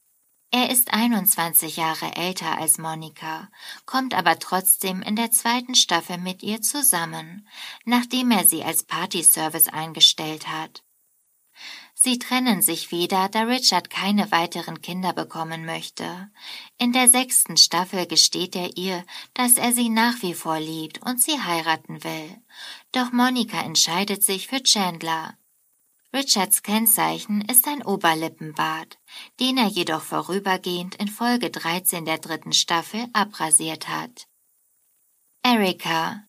[0.51, 3.51] Er ist 21 Jahre älter als Monika,
[3.85, 7.47] kommt aber trotzdem in der zweiten Staffel mit ihr zusammen,
[7.85, 10.83] nachdem er sie als Partyservice eingestellt hat.
[12.01, 16.31] Sie trennen sich wieder, da Richard keine weiteren Kinder bekommen möchte.
[16.79, 21.21] In der sechsten Staffel gesteht er ihr, dass er sie nach wie vor liebt und
[21.21, 22.41] sie heiraten will.
[22.93, 25.37] Doch Monika entscheidet sich für Chandler.
[26.15, 28.97] Richards Kennzeichen ist ein Oberlippenbart,
[29.41, 34.29] den er jedoch vorübergehend in Folge 13 der dritten Staffel abrasiert hat.
[35.43, 36.28] Erika,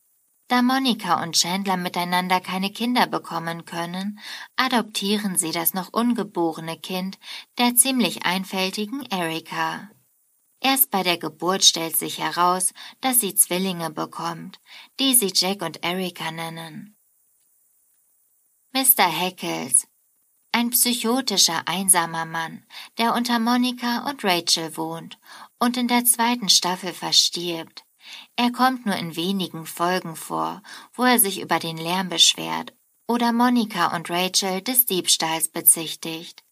[0.49, 4.19] da Monika und Chandler miteinander keine Kinder bekommen können,
[4.57, 7.19] adoptieren sie das noch ungeborene Kind
[7.57, 9.89] der ziemlich einfältigen Erika.
[10.59, 14.59] Erst bei der Geburt stellt sich heraus, dass sie Zwillinge bekommt,
[14.99, 16.97] die sie Jack und Erika nennen.
[18.73, 19.07] Mr.
[19.07, 19.87] Heckles,
[20.51, 22.65] ein psychotischer, einsamer Mann,
[22.97, 25.19] der unter Monika und Rachel wohnt
[25.59, 27.83] und in der zweiten Staffel verstirbt,
[28.35, 30.61] er kommt nur in wenigen Folgen vor,
[30.93, 32.73] wo er sich über den Lärm beschwert
[33.07, 36.43] oder Monika und Rachel des Diebstahls bezichtigt.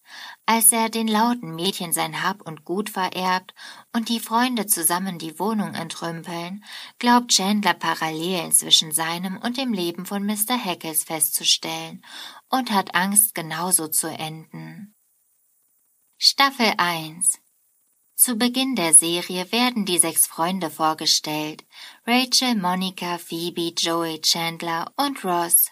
[0.45, 3.53] Als er den lauten Mädchen sein Hab und Gut vererbt
[3.93, 6.63] und die Freunde zusammen die Wohnung entrümpeln,
[6.99, 10.57] glaubt Chandler Parallelen zwischen seinem und dem Leben von Mr.
[10.57, 12.03] Heckles festzustellen
[12.49, 14.95] und hat Angst, genauso zu enden.
[16.17, 17.39] Staffel 1
[18.17, 21.63] zu Beginn der Serie werden die sechs Freunde vorgestellt.
[22.05, 25.69] Rachel, Monica, Phoebe, Joey, Chandler und Ross.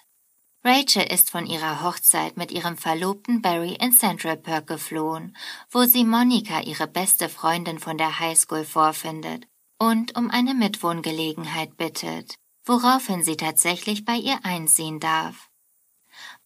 [0.63, 5.35] Rachel ist von ihrer Hochzeit mit ihrem Verlobten Barry in Central Perk geflohen,
[5.71, 9.47] wo sie Monica, ihre beste Freundin von der Highschool, vorfindet
[9.79, 15.49] und um eine Mitwohngelegenheit bittet, woraufhin sie tatsächlich bei ihr einziehen darf.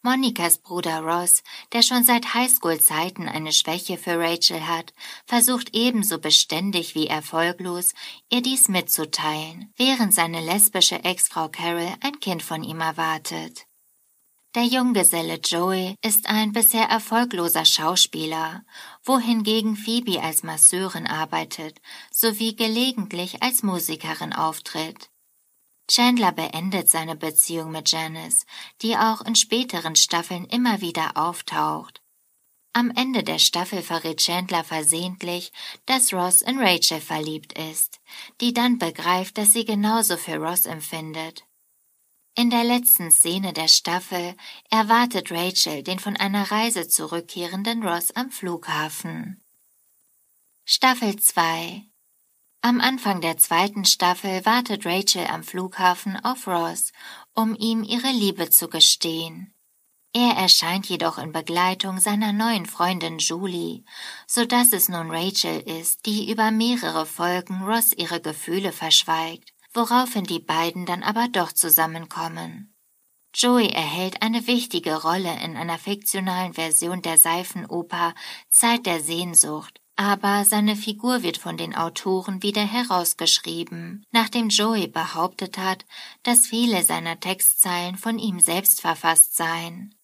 [0.02, 1.42] Monikas Bruder Ross,
[1.74, 4.94] der schon seit Highschool-Zeiten eine Schwäche für Rachel hat,
[5.26, 7.92] versucht ebenso beständig wie erfolglos,
[8.30, 13.66] ihr dies mitzuteilen, während seine lesbische Ex-Frau Carol ein Kind von ihm erwartet.
[14.54, 18.64] Der Junggeselle Joey ist ein bisher erfolgloser Schauspieler,
[19.04, 21.78] wohingegen Phoebe als Masseurin arbeitet
[22.10, 25.09] sowie gelegentlich als Musikerin auftritt.
[25.90, 28.46] Chandler beendet seine Beziehung mit Janice,
[28.80, 32.00] die auch in späteren Staffeln immer wieder auftaucht.
[32.72, 35.52] Am Ende der Staffel verrät Chandler versehentlich,
[35.86, 37.98] dass Ross in Rachel verliebt ist,
[38.40, 41.42] die dann begreift, dass sie genauso für Ross empfindet.
[42.36, 44.36] In der letzten Szene der Staffel
[44.70, 49.42] erwartet Rachel den von einer Reise zurückkehrenden Ross am Flughafen.
[50.64, 51.82] Staffel 2
[52.62, 56.92] am Anfang der zweiten Staffel wartet Rachel am Flughafen auf Ross,
[57.34, 59.54] um ihm ihre Liebe zu gestehen.
[60.12, 63.84] Er erscheint jedoch in Begleitung seiner neuen Freundin Julie,
[64.26, 70.24] so dass es nun Rachel ist, die über mehrere Folgen Ross ihre Gefühle verschweigt, woraufhin
[70.24, 72.74] die beiden dann aber doch zusammenkommen.
[73.32, 78.14] Joey erhält eine wichtige Rolle in einer fiktionalen Version der Seifenoper
[78.48, 85.58] Zeit der Sehnsucht, aber seine Figur wird von den Autoren wieder herausgeschrieben, nachdem Joey behauptet
[85.58, 85.84] hat,
[86.22, 89.94] dass viele seiner Textzeilen von ihm selbst verfasst seien.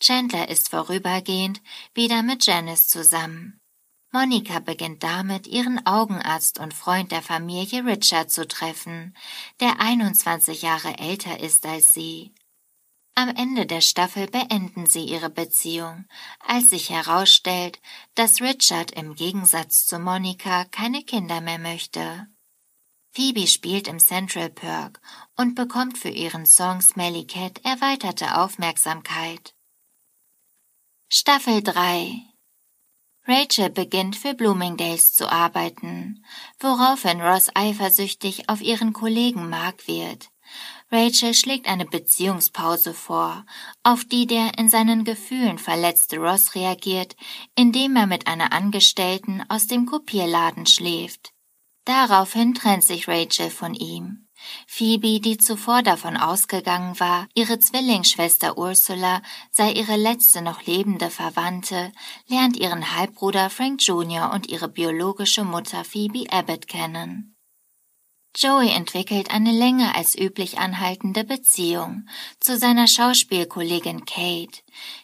[0.00, 1.62] Chandler ist vorübergehend
[1.94, 3.58] wieder mit Janice zusammen.
[4.10, 9.16] Monika beginnt damit, ihren Augenarzt und Freund der Familie Richard zu treffen,
[9.60, 12.34] der 21 Jahre älter ist als sie.
[13.14, 16.06] Am Ende der Staffel beenden sie ihre Beziehung,
[16.40, 17.78] als sich herausstellt,
[18.14, 22.26] dass Richard im Gegensatz zu Monika keine Kinder mehr möchte.
[23.10, 25.00] Phoebe spielt im Central Perk
[25.36, 29.54] und bekommt für ihren Song Smelly Cat erweiterte Aufmerksamkeit.
[31.10, 32.22] Staffel 3
[33.24, 36.24] Rachel beginnt für Bloomingdales zu arbeiten,
[36.58, 40.30] woraufhin Ross eifersüchtig auf ihren Kollegen Mark wird,
[40.92, 43.46] Rachel schlägt eine Beziehungspause vor,
[43.82, 47.16] auf die der in seinen Gefühlen verletzte Ross reagiert,
[47.56, 51.32] indem er mit einer Angestellten aus dem Kopierladen schläft.
[51.86, 54.28] Daraufhin trennt sich Rachel von ihm.
[54.66, 61.92] Phoebe, die zuvor davon ausgegangen war, ihre Zwillingsschwester Ursula sei ihre letzte noch lebende Verwandte,
[62.26, 64.30] lernt ihren Halbbruder Frank Jr.
[64.34, 67.31] und ihre biologische Mutter Phoebe Abbott kennen.
[68.34, 72.06] Joey entwickelt eine länger als üblich anhaltende Beziehung
[72.40, 74.60] zu seiner Schauspielkollegin Kate,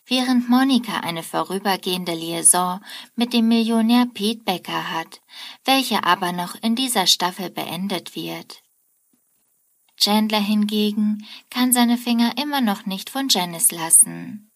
[0.06, 2.80] während Monika eine vorübergehende Liaison
[3.16, 5.20] mit dem Millionär Pete Becker hat,
[5.64, 8.62] welche aber noch in dieser Staffel beendet wird.
[9.98, 14.50] Chandler hingegen kann seine Finger immer noch nicht von Janice lassen.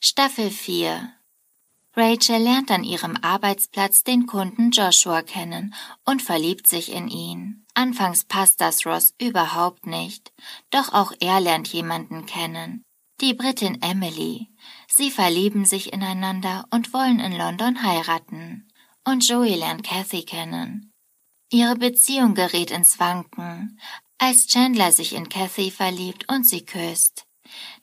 [0.00, 1.12] Staffel 4
[1.96, 7.64] Rachel lernt an ihrem Arbeitsplatz den Kunden Joshua kennen und verliebt sich in ihn.
[7.74, 10.32] Anfangs passt das Ross überhaupt nicht,
[10.70, 12.82] doch auch er lernt jemanden kennen.
[13.20, 14.48] Die Britin Emily.
[14.88, 18.68] Sie verlieben sich ineinander und wollen in London heiraten.
[19.04, 20.92] Und Joey lernt Kathy kennen.
[21.50, 23.78] Ihre Beziehung gerät ins Wanken,
[24.18, 27.23] als Chandler sich in Kathy verliebt und sie küsst.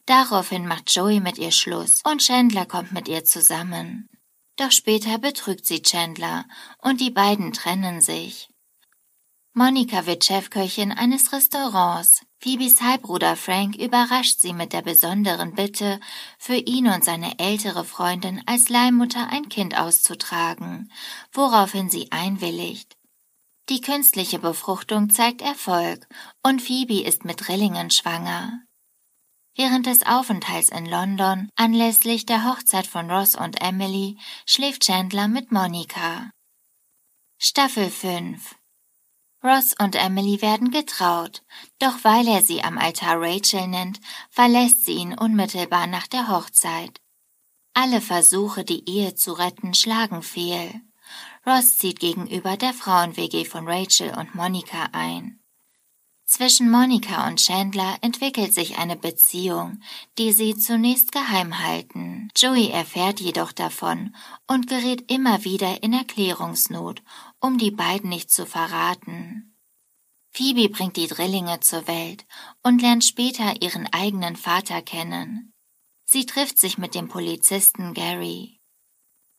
[0.06, 4.10] Daraufhin macht Joey mit ihr Schluss und Chandler kommt mit ihr zusammen.
[4.58, 6.46] Doch später betrügt sie Chandler
[6.80, 8.50] und die beiden trennen sich.
[9.54, 12.22] Monika wird Chefköchin eines Restaurants.
[12.40, 16.00] Phoebes Halbbruder Frank überrascht sie mit der besonderen Bitte,
[16.40, 20.92] für ihn und seine ältere Freundin als Leihmutter ein Kind auszutragen,
[21.34, 22.96] woraufhin sie einwilligt.
[23.70, 26.08] Die künstliche Befruchtung zeigt Erfolg
[26.44, 28.62] und Phoebe ist mit Drillingen schwanger.
[29.56, 35.52] Während des Aufenthalts in London, anlässlich der Hochzeit von Ross und Emily, schläft Chandler mit
[35.52, 36.32] Monika.
[37.38, 38.56] Staffel 5
[39.44, 41.44] Ross und Emily werden getraut,
[41.80, 47.02] doch weil er sie am Altar Rachel nennt, verlässt sie ihn unmittelbar nach der Hochzeit.
[47.74, 50.82] Alle Versuche, die Ehe zu retten, schlagen fehl.
[51.46, 55.41] Ross zieht gegenüber der Frauen-WG von Rachel und Monika ein.
[56.32, 59.82] Zwischen Monika und Chandler entwickelt sich eine Beziehung,
[60.18, 62.30] die sie zunächst geheim halten.
[62.38, 64.16] Joey erfährt jedoch davon
[64.48, 67.04] und gerät immer wieder in Erklärungsnot,
[67.42, 69.58] um die beiden nicht zu verraten.
[70.30, 72.26] Phoebe bringt die Drillinge zur Welt
[72.64, 75.54] und lernt später ihren eigenen Vater kennen.
[76.06, 78.62] Sie trifft sich mit dem Polizisten Gary.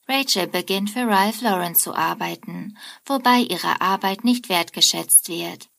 [0.07, 2.77] Rachel beginnt für Ralph Lauren zu arbeiten,
[3.07, 5.72] wobei ihre Arbeit nicht wertgeschätzt wird.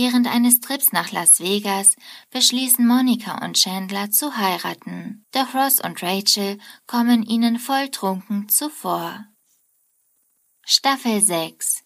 [0.00, 1.96] Während eines Trips nach Las Vegas
[2.30, 9.24] beschließen Monika und Chandler zu heiraten, doch Ross und Rachel kommen ihnen volltrunken zuvor.
[10.64, 11.82] Staffel 6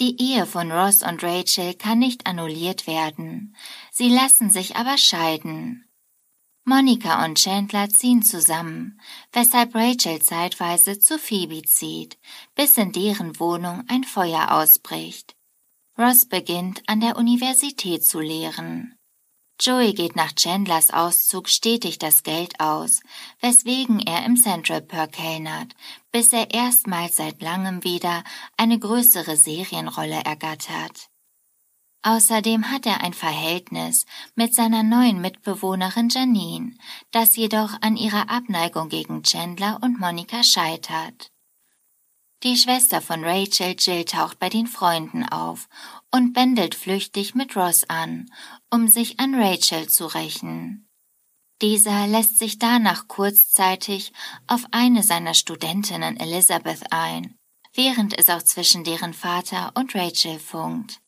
[0.00, 3.54] Die Ehe von Ross und Rachel kann nicht annulliert werden,
[3.92, 5.88] sie lassen sich aber scheiden.
[6.64, 12.18] Monika und Chandler ziehen zusammen, weshalb Rachel zeitweise zu Phoebe zieht,
[12.56, 15.37] bis in deren Wohnung ein Feuer ausbricht.
[15.98, 18.94] Ross beginnt an der Universität zu lehren.
[19.60, 23.00] Joey geht nach Chandlers Auszug stetig das Geld aus,
[23.40, 25.74] weswegen er im Central Perk kellnert,
[26.12, 28.22] bis er erstmals seit langem wieder
[28.56, 31.08] eine größere Serienrolle ergattert.
[32.02, 34.06] Außerdem hat er ein Verhältnis
[34.36, 36.76] mit seiner neuen Mitbewohnerin Janine,
[37.10, 41.32] das jedoch an ihrer Abneigung gegen Chandler und Monika scheitert.
[42.44, 45.68] Die Schwester von Rachel, Jill, taucht bei den Freunden auf
[46.12, 48.30] und bändelt flüchtig mit Ross an,
[48.70, 50.88] um sich an Rachel zu rächen.
[51.60, 54.12] Dieser lässt sich danach kurzzeitig
[54.46, 57.36] auf eine seiner Studentinnen Elizabeth ein,
[57.74, 61.00] während es auch zwischen deren Vater und Rachel funkt.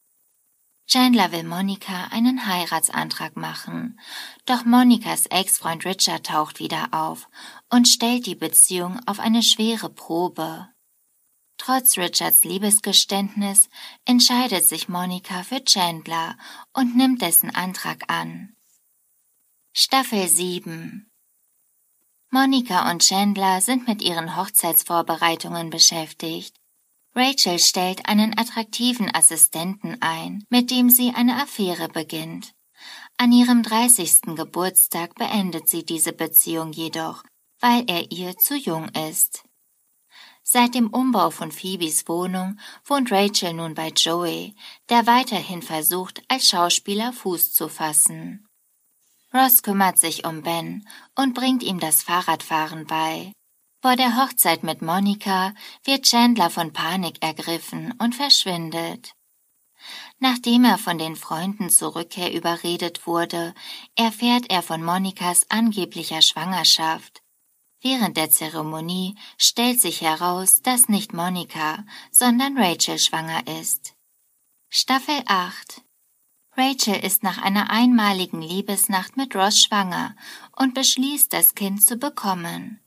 [0.88, 4.00] Chandler will Monika einen Heiratsantrag machen,
[4.46, 7.28] doch Monikas Ex-Freund Richard taucht wieder auf
[7.68, 10.68] und stellt die Beziehung auf eine schwere Probe.
[11.61, 13.68] Trotz Richards Liebesgeständnis
[14.07, 16.38] entscheidet sich Monika für Chandler
[16.73, 18.57] und nimmt dessen Antrag an.
[19.75, 21.11] Staffel 7
[22.31, 26.56] Monika und Chandler sind mit ihren Hochzeitsvorbereitungen beschäftigt.
[27.15, 32.54] Rachel stellt einen attraktiven Assistenten ein, mit dem sie eine Affäre beginnt.
[33.19, 34.35] An ihrem 30.
[34.35, 37.23] Geburtstag beendet sie diese Beziehung jedoch,
[37.58, 39.44] weil er ihr zu jung ist.
[40.53, 44.57] Seit dem Umbau von Phoebes Wohnung wohnt Rachel nun bei Joey,
[44.88, 48.48] der weiterhin versucht, als Schauspieler Fuß zu fassen.
[49.33, 53.33] Ross kümmert sich um Ben und bringt ihm das Fahrradfahren bei.
[53.81, 59.13] Vor der Hochzeit mit Monika wird Chandler von Panik ergriffen und verschwindet.
[60.19, 63.55] Nachdem er von den Freunden zur Rückkehr überredet wurde,
[63.94, 67.23] erfährt er von Monikas angeblicher Schwangerschaft.
[67.83, 73.94] Während der Zeremonie stellt sich heraus, dass nicht Monika, sondern Rachel schwanger ist.
[74.68, 75.83] Staffel 8
[76.56, 80.14] Rachel ist nach einer einmaligen Liebesnacht mit Ross schwanger
[80.56, 82.81] und beschließt, das Kind zu bekommen.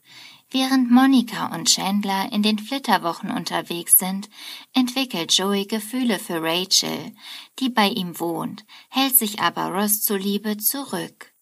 [0.52, 4.30] Während Monika und Chandler in den Flitterwochen unterwegs sind,
[4.76, 7.16] entwickelt Joey Gefühle für Rachel,
[7.58, 11.33] die bei ihm wohnt, hält sich aber Ross zuliebe zurück.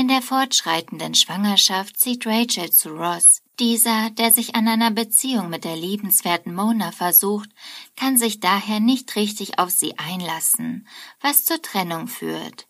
[0.00, 3.42] In der fortschreitenden Schwangerschaft zieht Rachel zu Ross.
[3.58, 7.50] Dieser, der sich an einer Beziehung mit der liebenswerten Mona versucht,
[7.96, 10.86] kann sich daher nicht richtig auf sie einlassen,
[11.20, 12.68] was zur Trennung führt.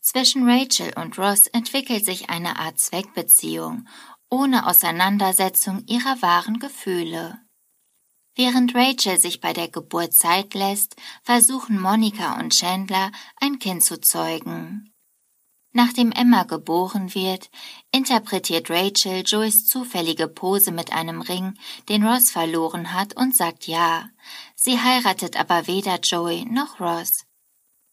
[0.00, 3.86] Zwischen Rachel und Ross entwickelt sich eine Art Zweckbeziehung
[4.30, 7.38] ohne Auseinandersetzung ihrer wahren Gefühle.
[8.36, 14.00] Während Rachel sich bei der Geburt Zeit lässt, versuchen Monika und Chandler ein Kind zu
[14.00, 14.93] zeugen.
[15.76, 17.50] Nachdem Emma geboren wird,
[17.90, 21.58] interpretiert Rachel Joys zufällige Pose mit einem Ring,
[21.88, 24.08] den Ross verloren hat, und sagt ja.
[24.54, 27.26] Sie heiratet aber weder Joey noch Ross.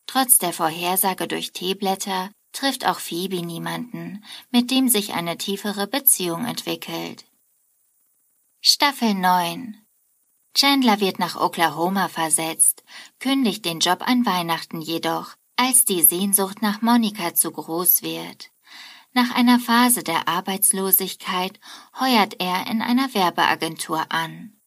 [0.05, 6.45] Trotz der Vorhersage durch Teeblätter trifft auch Phoebe niemanden, mit dem sich eine tiefere Beziehung
[6.45, 7.25] entwickelt.
[8.61, 9.75] Staffel 9
[10.53, 12.83] Chandler wird nach Oklahoma versetzt,
[13.17, 18.49] kündigt den Job an Weihnachten jedoch, als die Sehnsucht nach Monika zu groß wird.
[19.13, 21.59] Nach einer Phase der Arbeitslosigkeit
[21.99, 24.59] heuert er in einer Werbeagentur an.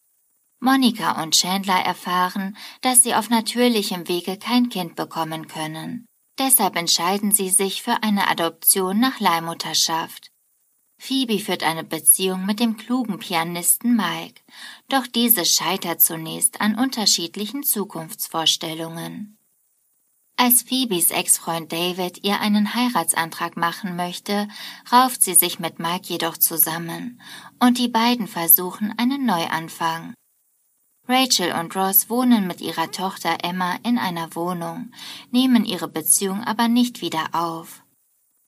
[0.61, 6.07] Monika und Chandler erfahren, dass sie auf natürlichem Wege kein Kind bekommen können.
[6.39, 10.31] Deshalb entscheiden sie sich für eine Adoption nach Leihmutterschaft.
[10.97, 14.43] Phoebe führt eine Beziehung mit dem klugen Pianisten Mike,
[14.89, 19.34] doch diese scheitert zunächst an unterschiedlichen Zukunftsvorstellungen.
[20.37, 24.49] Als Phoebes Ex-Freund David ihr einen Heiratsantrag machen möchte,
[24.91, 27.21] rauft sie sich mit Mike jedoch zusammen
[27.61, 30.13] und die beiden versuchen einen Neuanfang.
[31.07, 34.91] Rachel und Ross wohnen mit ihrer Tochter Emma in einer Wohnung,
[35.31, 37.85] nehmen ihre Beziehung aber nicht wieder auf.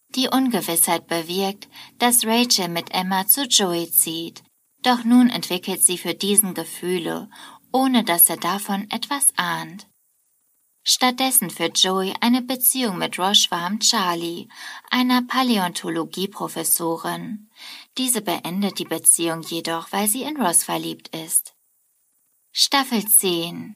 [0.09, 1.69] Die Ungewissheit bewirkt,
[1.99, 4.43] dass Rachel mit Emma zu Joey zieht,
[4.83, 7.29] doch nun entwickelt sie für diesen Gefühle,
[7.73, 9.87] ohne dass er davon etwas ahnt.
[10.89, 14.47] Stattdessen führt Joey eine Beziehung mit Roshwarm Charlie,
[14.89, 17.51] einer Paläontologie-Professorin.
[17.99, 21.57] Diese beendet die Beziehung jedoch, weil sie in Ross verliebt ist.
[22.53, 23.75] Staffel 10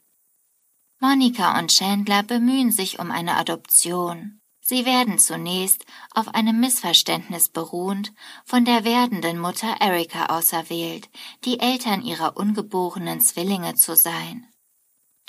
[1.00, 4.40] Monika und Chandler bemühen sich um eine Adoption.
[4.61, 5.84] Sie werden zunächst
[6.14, 8.12] auf einem Missverständnis beruhend
[8.44, 11.11] von der werdenden Mutter Erika auserwählt,
[11.44, 14.46] die Eltern ihrer ungeborenen Zwillinge zu sein.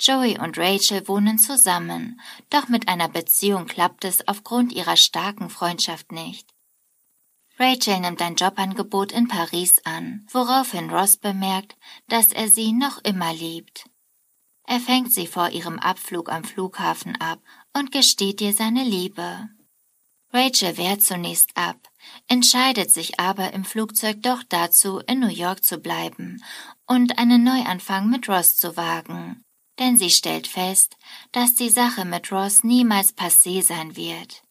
[0.02, 6.10] Joey und Rachel wohnen zusammen, doch mit einer Beziehung klappt es aufgrund ihrer starken Freundschaft
[6.10, 6.52] nicht.
[7.56, 11.76] Rachel nimmt ein Jobangebot in Paris an, woraufhin Ross bemerkt,
[12.08, 13.84] dass er sie noch immer liebt.
[14.64, 17.40] Er fängt sie vor ihrem Abflug am Flughafen ab
[17.72, 19.48] und gesteht ihr seine Liebe.
[20.32, 21.76] Rachel wehrt zunächst ab,
[22.26, 26.42] entscheidet sich aber im Flugzeug doch dazu, in New York zu bleiben
[26.86, 29.44] und einen Neuanfang mit Ross zu wagen,
[29.82, 30.96] denn sie stellt fest,
[31.32, 34.44] dass die Sache mit Ross niemals passé sein wird.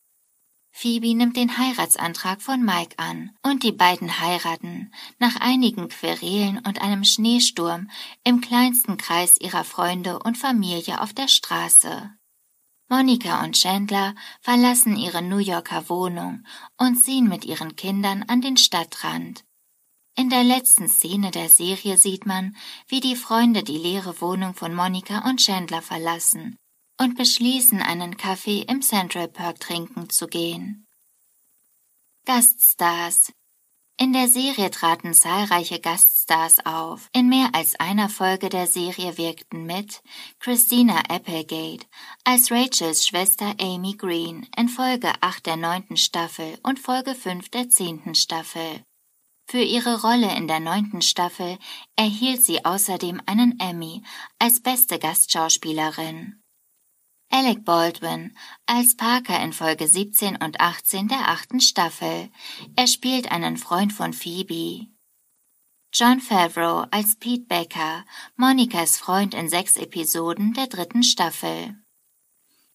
[0.74, 6.82] Phoebe nimmt den Heiratsantrag von Mike an und die beiden heiraten nach einigen Querelen und
[6.82, 7.90] einem Schneesturm
[8.26, 12.12] im kleinsten Kreis ihrer Freunde und Familie auf der Straße.
[12.90, 16.44] Monika und Chandler verlassen ihre New Yorker Wohnung
[16.78, 19.46] und ziehen mit ihren Kindern an den Stadtrand.
[20.16, 22.56] In der letzten Szene der Serie sieht man,
[22.88, 26.58] wie die Freunde die leere Wohnung von Monika und Chandler verlassen
[27.00, 30.86] und beschließen, einen Kaffee im Central Park trinken zu gehen.
[32.26, 33.34] Gaststars
[34.02, 37.08] in der Serie traten zahlreiche Gaststars auf.
[37.14, 40.02] In mehr als einer Folge der Serie wirkten mit
[40.40, 41.86] Christina Applegate
[42.24, 47.70] als Rachels Schwester Amy Green in Folge 8 der neunten Staffel und Folge 5 der
[47.70, 48.84] zehnten Staffel.
[49.52, 51.58] Für ihre Rolle in der neunten Staffel
[51.98, 54.02] erhielt sie außerdem einen Emmy
[54.40, 56.42] als beste Gastschauspielerin.
[57.30, 58.34] Alec Baldwin
[58.66, 62.30] als Parker in Folge 17 und 18 der achten Staffel.
[62.78, 64.88] Er spielt einen Freund von Phoebe.
[65.92, 68.06] John Favreau als Pete Becker,
[68.38, 71.76] Monikas Freund in sechs Episoden der dritten Staffel.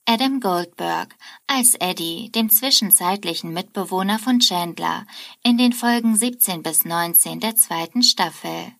[0.08, 1.16] Adam Goldberg
[1.48, 5.04] als Eddie, dem zwischenzeitlichen Mitbewohner von Chandler,
[5.42, 8.72] in den Folgen 17 bis 19 der zweiten Staffel.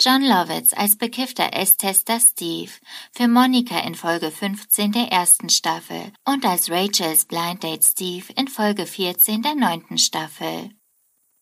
[0.00, 2.70] John Lovitz als bekiffter Esstester Steve,
[3.12, 8.48] für Monika in Folge 15 der ersten Staffel und als Rachels Blind Date Steve in
[8.48, 10.70] Folge 14 der neunten Staffel.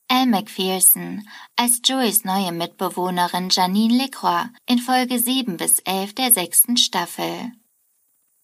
[0.08, 6.76] Al McPherson als Joeys neue Mitbewohnerin Janine Lecroix in Folge 7 bis 11 der sechsten
[6.76, 7.52] Staffel.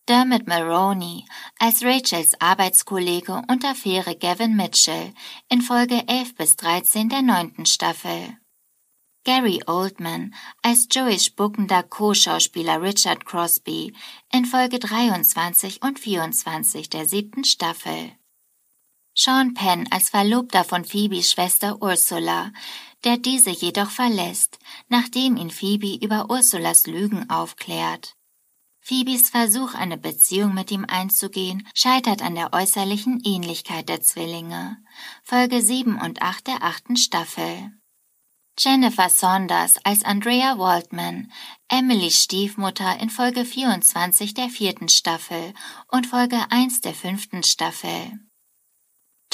[0.06, 1.24] Dermot Maroney
[1.58, 5.14] als Rachels Arbeitskollege und Affäre Gavin Mitchell
[5.48, 8.36] in Folge 11 bis 13 der neunten Staffel.
[9.24, 13.94] Gary Oldman als Joeys spuckender Co-Schauspieler Richard Crosby
[14.30, 18.12] in Folge 23 und 24 der siebten Staffel.
[19.14, 22.52] Sean Penn als Verlobter von Phoebes Schwester Ursula,
[23.04, 28.16] der diese jedoch verlässt, nachdem ihn Phoebe über Ursulas Lügen aufklärt.
[28.86, 34.76] Phoebes Versuch, eine Beziehung mit ihm einzugehen, scheitert an der äußerlichen Ähnlichkeit der Zwillinge.
[35.22, 37.72] Folge 7 und 8 der achten Staffel.
[38.58, 41.32] Jennifer Saunders als Andrea Waldman,
[41.68, 45.54] Emilys Stiefmutter in Folge 24 der vierten Staffel
[45.88, 48.20] und Folge 1 der fünften Staffel.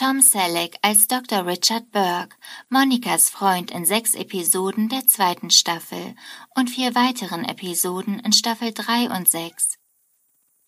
[0.01, 1.44] Tom Selleck als Dr.
[1.44, 2.34] Richard Burke,
[2.70, 6.14] Monikas Freund in sechs Episoden der zweiten Staffel
[6.57, 9.76] und vier weiteren Episoden in Staffel 3 und 6.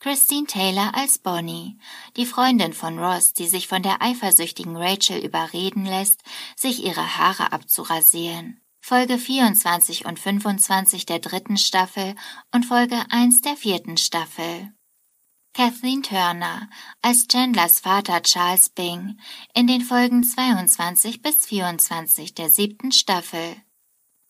[0.01, 1.79] Christine Taylor als Bonnie,
[2.19, 6.21] die Freundin von Ross, die sich von der eifersüchtigen Rachel überreden lässt,
[6.55, 8.61] sich ihre Haare abzurasieren.
[8.83, 12.17] Folge 24 und 25 der dritten Staffel
[12.55, 14.75] und Folge 1 der vierten Staffel.
[15.55, 16.71] Kathleen Turner
[17.03, 19.19] als Chandlers Vater Charles Bing
[19.53, 23.57] in den Folgen 22 bis 24 der siebten Staffel.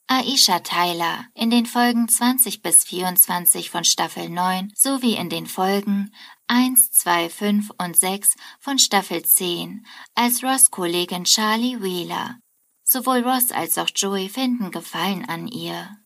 [0.08, 6.12] Aisha Tyler in den Folgen 20 bis 24 von Staffel 9 sowie in den Folgen
[6.48, 12.40] 1, 2, 5 und 6 von Staffel 10 als Ross-Kollegin Charlie Wheeler.
[12.82, 16.01] Sowohl Ross als auch Joey finden Gefallen an ihr.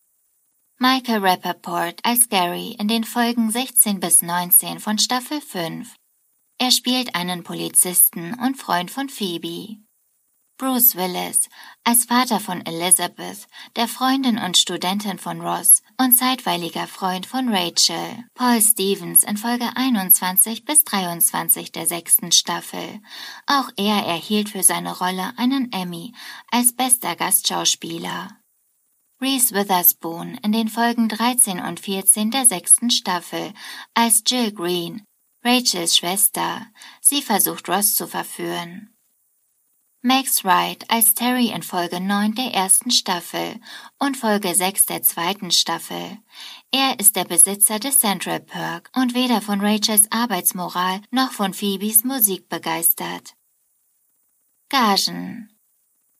[0.79, 5.95] Michael Rappaport als Gary in den Folgen 16 bis 19 von Staffel 5.
[6.59, 9.79] Er spielt einen Polizisten und Freund von Phoebe.
[10.59, 11.49] Bruce Willis
[11.85, 13.47] als Vater von Elizabeth,
[13.77, 18.27] der Freundin und Studentin von Ross und zeitweiliger Freund von Rachel.
[18.35, 23.01] Paul Stevens in Folge 21 bis 23 der sechsten Staffel.
[23.47, 26.13] Auch er erhielt für seine Rolle einen Emmy
[26.51, 28.29] als bester Gastschauspieler.
[29.19, 33.55] Reese Witherspoon in den Folgen 13 und 14 der sechsten Staffel
[33.95, 35.05] als Jill Green,
[35.43, 36.67] Rachels Schwester.
[37.01, 38.95] Sie versucht Ross zu verführen.
[40.03, 43.59] Max Wright als Terry in Folge 9 der ersten Staffel
[43.99, 46.19] und Folge 6 der zweiten Staffel.
[46.71, 52.05] Er ist der Besitzer des Central Perk und weder von Rachels Arbeitsmoral noch von Phoebes
[52.05, 53.35] Musik begeistert.
[54.69, 55.56] Gagen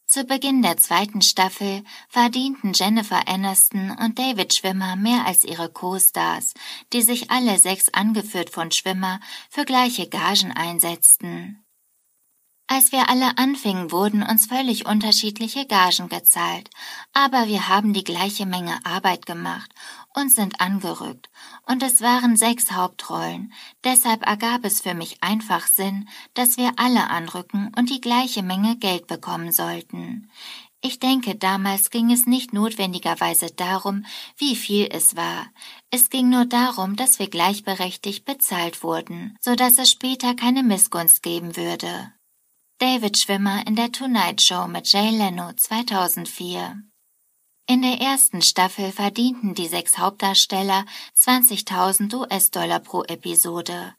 [0.07, 6.55] zu Beginn der zweiten Staffel verdienten Jennifer Aniston und David Schwimmer mehr als ihre Co-Stars,
[6.93, 11.63] die sich alle sechs angeführt von Schwimmer für gleiche Gagen einsetzten.
[12.69, 16.69] Als wir alle anfingen, wurden uns völlig unterschiedliche Gagen gezahlt,
[17.13, 19.71] aber wir haben die gleiche Menge Arbeit gemacht
[20.17, 21.29] und sind angerückt,
[21.67, 23.53] und es waren sechs Hauptrollen,
[23.85, 28.77] deshalb ergab es für mich einfach Sinn, dass wir alle anrücken und die gleiche Menge
[28.77, 30.31] Geld bekommen sollten.
[30.81, 34.07] Ich denke, damals ging es nicht notwendigerweise darum,
[34.37, 35.47] wie viel es war.
[35.91, 41.23] Es ging nur darum, dass wir gleichberechtigt bezahlt wurden, so dass es später keine Missgunst
[41.23, 42.13] geben würde.
[42.79, 46.83] David Schwimmer in der Tonight Show mit Jay Leno 2004.
[47.69, 50.85] In der ersten Staffel verdienten die sechs Hauptdarsteller
[51.19, 53.93] 20.000 US-Dollar pro Episode.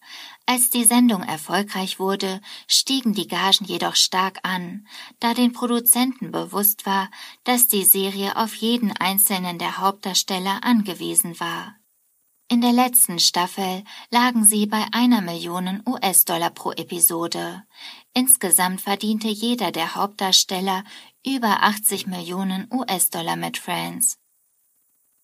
[0.45, 4.87] Als die Sendung erfolgreich wurde, stiegen die Gagen jedoch stark an,
[5.19, 7.09] da den Produzenten bewusst war,
[7.43, 11.75] dass die Serie auf jeden einzelnen der Hauptdarsteller angewiesen war.
[12.49, 17.63] In der letzten Staffel lagen sie bei einer Million US-Dollar pro Episode.
[18.13, 20.85] Insgesamt verdiente jeder der Hauptdarsteller
[21.27, 24.17] über 80 Millionen US-Dollar mit Friends.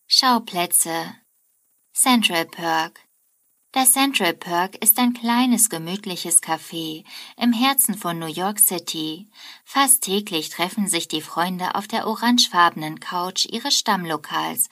[0.06, 1.16] Schauplätze
[1.93, 2.99] Central Perk
[3.72, 7.06] Das Central Perk ist ein kleines gemütliches Café
[7.38, 9.30] im Herzen von New York City.
[9.64, 14.68] Fast täglich treffen sich die Freunde auf der orangefarbenen Couch ihres Stammlokals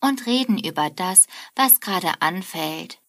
[0.00, 1.26] und reden über das,
[1.56, 3.00] was gerade anfällt.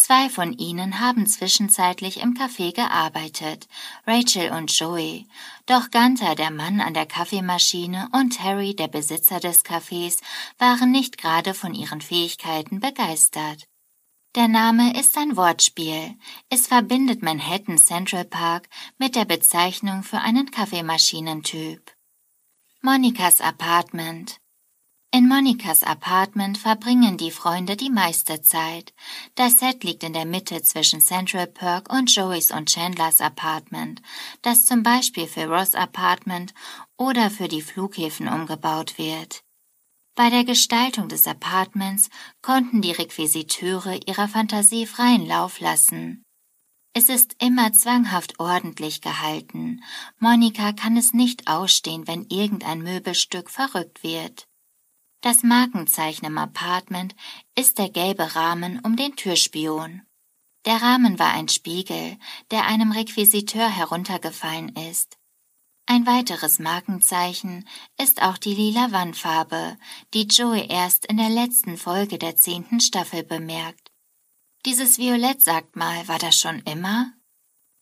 [0.00, 3.66] Zwei von ihnen haben zwischenzeitlich im Café gearbeitet,
[4.06, 5.26] Rachel und Joey.
[5.66, 10.20] Doch Gunther, der Mann an der Kaffeemaschine, und Harry, der Besitzer des Cafés,
[10.56, 13.66] waren nicht gerade von ihren Fähigkeiten begeistert.
[14.36, 16.14] Der Name ist ein Wortspiel.
[16.48, 18.68] Es verbindet Manhattan Central Park
[18.98, 21.90] mit der Bezeichnung für einen Kaffeemaschinentyp.
[22.82, 24.38] Monikas Apartment
[25.10, 28.92] In Monikas Apartment verbringen die Freunde die meiste Zeit.
[29.36, 34.02] Das Set liegt in der Mitte zwischen Central Perk und Joeys und Chandlers Apartment,
[34.42, 36.52] das zum Beispiel für Ross Apartment
[36.98, 39.44] oder für die Flughäfen umgebaut wird.
[40.14, 42.10] Bei der Gestaltung des Apartments
[42.42, 46.22] konnten die Requisiteure ihrer Fantasie freien Lauf lassen.
[46.92, 49.82] Es ist immer zwanghaft ordentlich gehalten.
[50.18, 54.47] Monika kann es nicht ausstehen, wenn irgendein Möbelstück verrückt wird.
[55.20, 57.16] Das Markenzeichen im Apartment
[57.56, 60.02] ist der gelbe Rahmen um den Türspion.
[60.64, 62.18] Der Rahmen war ein Spiegel,
[62.52, 65.18] der einem Requisiteur heruntergefallen ist.
[65.86, 67.66] Ein weiteres Markenzeichen
[68.00, 69.76] ist auch die lila Wandfarbe,
[70.14, 73.90] die Joey erst in der letzten Folge der zehnten Staffel bemerkt.
[74.66, 77.12] Dieses Violett, sagt mal, war das schon immer?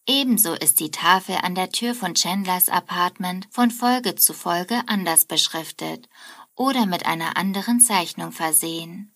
[0.09, 5.25] Ebenso ist die Tafel an der Tür von Chandlers Apartment von Folge zu Folge anders
[5.25, 6.09] beschriftet
[6.57, 9.13] oder mit einer anderen Zeichnung versehen.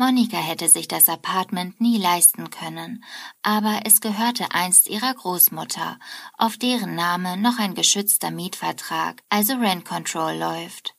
[0.00, 3.02] Monika hätte sich das Apartment nie leisten können,
[3.42, 5.98] aber es gehörte einst ihrer Großmutter,
[6.34, 10.94] auf deren Name noch ein geschützter Mietvertrag, also Rent Control läuft.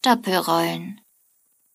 [0.00, 1.02] Doppelrollen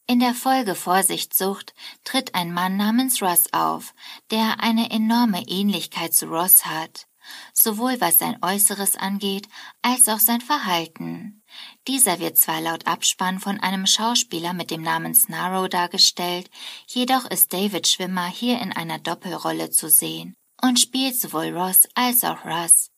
[0.08, 3.94] In der Folge Vorsichtssucht tritt ein Mann namens Ross auf,
[4.32, 7.08] der eine enorme Ähnlichkeit zu Ross hat,
[7.54, 9.48] sowohl was sein Äußeres angeht,
[9.84, 11.39] als auch sein Verhalten.
[11.88, 16.50] Dieser wird zwar laut Abspann von einem Schauspieler mit dem Namen Snarrow dargestellt,
[16.88, 22.24] jedoch ist David Schwimmer hier in einer Doppelrolle zu sehen und spielt sowohl Ross als
[22.24, 22.90] auch Russ.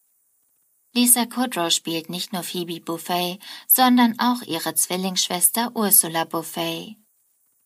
[0.94, 6.98] Lisa Kudrow spielt nicht nur Phoebe Buffet, sondern auch ihre Zwillingsschwester Ursula Buffet.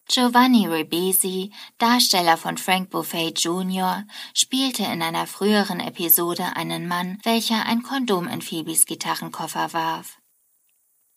[0.08, 4.04] Giovanni Ribisi, Darsteller von Frank Buffet Jr.,
[4.36, 10.20] spielte in einer früheren Episode einen Mann, welcher ein Kondom in Phoebes Gitarrenkoffer warf.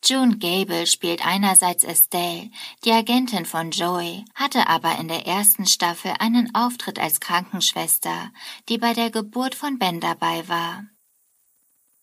[0.05, 2.51] June Gable spielt einerseits Estelle,
[2.85, 8.31] die Agentin von Joey, hatte aber in der ersten Staffel einen Auftritt als Krankenschwester,
[8.69, 10.85] die bei der Geburt von Ben dabei war.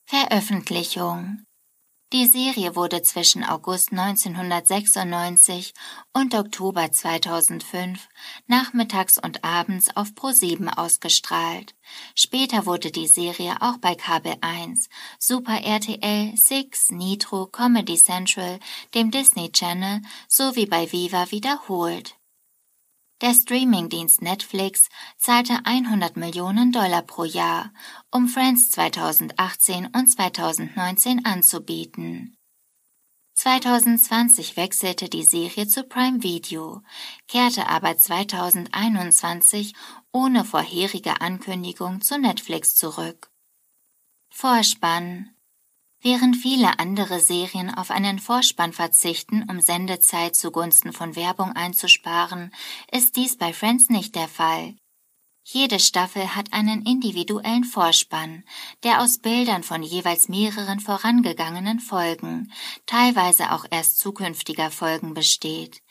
[0.06, 1.46] Veröffentlichung
[2.14, 5.74] die Serie wurde zwischen August 1996
[6.14, 8.08] und Oktober 2005
[8.48, 11.76] nachmittags und abends auf Pro7 ausgestrahlt.
[12.14, 14.88] Später wurde die Serie auch bei Kabel 1,
[15.20, 18.60] Super RTL, Six, Nitro, Comedy Central,
[18.94, 22.16] dem Disney Channel sowie bei Viva wiederholt.
[23.26, 27.74] Der Streamingdienst Netflix zahlte 100 Millionen Dollar pro Jahr,
[28.12, 32.38] um Friends 2018 und 2019 anzubieten.
[33.34, 36.84] 2020 wechselte die Serie zu Prime Video,
[37.28, 39.74] kehrte aber 2021
[40.12, 43.32] ohne vorherige Ankündigung zu Netflix zurück.
[44.30, 45.35] Vorspann
[46.06, 52.54] Während viele andere Serien auf einen Vorspann verzichten, um Sendezeit zugunsten von Werbung einzusparen,
[52.92, 54.76] ist dies bei Friends nicht der Fall.
[55.44, 58.44] Jede Staffel hat einen individuellen Vorspann,
[58.84, 62.52] der aus Bildern von jeweils mehreren vorangegangenen Folgen,
[62.86, 65.82] teilweise auch erst zukünftiger Folgen besteht.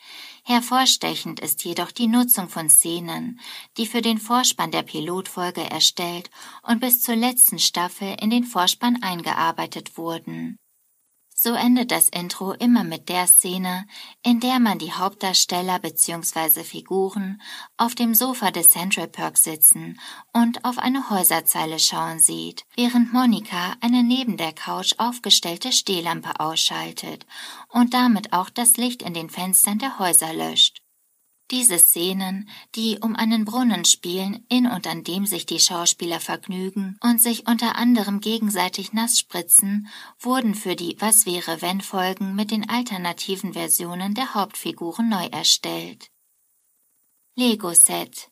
[0.47, 3.39] Hervorstechend ist jedoch die Nutzung von Szenen,
[3.77, 6.29] die für den Vorspann der Pilotfolge erstellt
[6.61, 10.59] und bis zur letzten Staffel in den Vorspann eingearbeitet wurden.
[11.37, 13.85] So endet das Intro immer mit der Szene,
[14.23, 16.63] in der man die Hauptdarsteller bzw.
[16.63, 17.41] Figuren
[17.75, 19.99] auf dem Sofa des Central Perk sitzen
[20.31, 27.25] und auf eine Häuserzeile schauen sieht, während Monika eine neben der Couch aufgestellte Stehlampe ausschaltet
[27.67, 30.84] und damit auch das Licht in den Fenstern der Häuser löscht.
[31.51, 36.97] Diese Szenen, die um einen Brunnen spielen, in und an dem sich die Schauspieler vergnügen
[37.01, 39.87] und sich unter anderem gegenseitig nass spritzen,
[40.19, 46.09] wurden für die Was wäre wenn Folgen mit den alternativen Versionen der Hauptfiguren neu erstellt.
[47.35, 48.31] Lego Set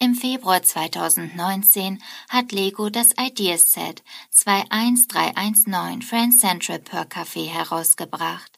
[0.00, 8.57] im Februar 2019 hat Lego das Ideas Set 21319 Friends Central Per Café herausgebracht.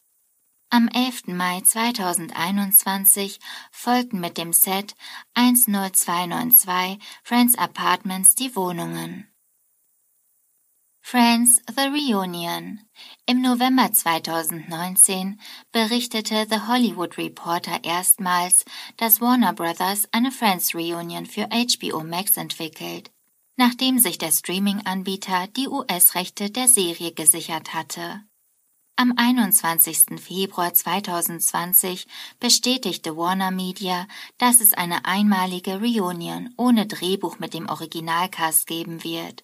[0.72, 1.26] Am 11.
[1.26, 3.40] Mai 2021
[3.72, 4.94] folgten mit dem Set
[5.34, 9.26] 10292 Friends Apartments die Wohnungen.
[11.00, 12.78] Friends The Reunion.
[13.26, 15.40] Im November 2019
[15.72, 18.64] berichtete The Hollywood Reporter erstmals,
[18.96, 23.10] dass Warner Brothers eine Friends Reunion für HBO Max entwickelt,
[23.56, 28.22] nachdem sich der Streaming-Anbieter die US-Rechte der Serie gesichert hatte.
[29.03, 30.20] Am 21.
[30.20, 32.07] Februar 2020
[32.38, 39.42] bestätigte Warner Media, dass es eine einmalige Reunion ohne Drehbuch mit dem Originalcast geben wird.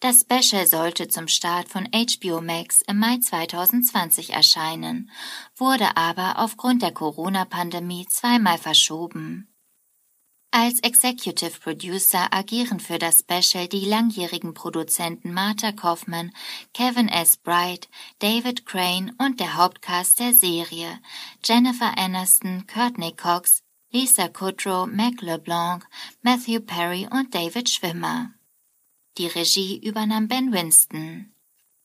[0.00, 5.12] Das Special sollte zum Start von HBO Max im Mai 2020 erscheinen,
[5.54, 9.49] wurde aber aufgrund der Corona-Pandemie zweimal verschoben.
[10.52, 16.32] Als Executive Producer agieren für das Special die langjährigen Produzenten Martha Kaufman,
[16.74, 17.36] Kevin S.
[17.36, 17.88] Bright,
[18.18, 20.98] David Crane und der Hauptcast der Serie,
[21.44, 25.86] Jennifer Aniston, Courtney Cox, Lisa Kudrow, Mac LeBlanc,
[26.22, 28.32] Matthew Perry und David Schwimmer.
[29.18, 31.29] Die Regie übernahm Ben Winston.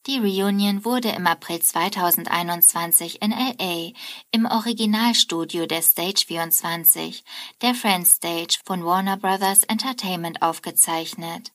[0.07, 3.91] Die Reunion wurde im April 2021 in LA
[4.29, 7.23] im Originalstudio der Stage 24,
[7.63, 11.53] der Friends Stage von Warner Brothers Entertainment aufgezeichnet.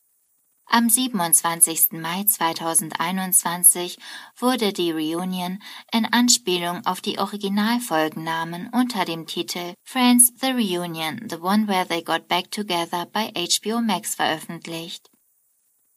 [0.67, 1.93] Am 27.
[1.93, 3.99] Mai 2021
[4.37, 11.37] wurde die Reunion in Anspielung auf die Originalfolgennamen unter dem Titel Friends The Reunion, The
[11.37, 15.09] One Where They Got Back Together bei HBO Max veröffentlicht.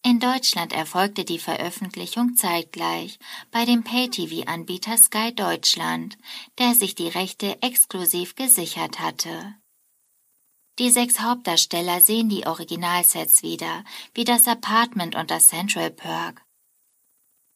[0.05, 3.19] In Deutschland erfolgte die Veröffentlichung zeitgleich
[3.51, 6.17] bei dem Pay-TV-Anbieter Sky Deutschland,
[6.57, 9.55] der sich die Rechte exklusiv gesichert hatte.
[10.77, 16.41] Die sechs Hauptdarsteller sehen die Originalsets wieder, wie das Apartment und das Central Perk.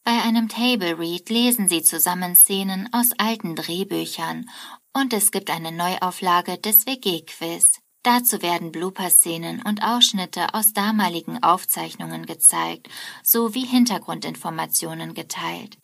[0.06, 4.50] Bei einem Table Read lesen sie zusammen Szenen aus alten Drehbüchern
[4.93, 7.82] und es gibt eine Neuauflage des WG-Quiz.
[8.08, 12.88] Dazu werden Blooper-Szenen und Ausschnitte aus damaligen Aufzeichnungen gezeigt,
[13.22, 15.78] sowie Hintergrundinformationen geteilt.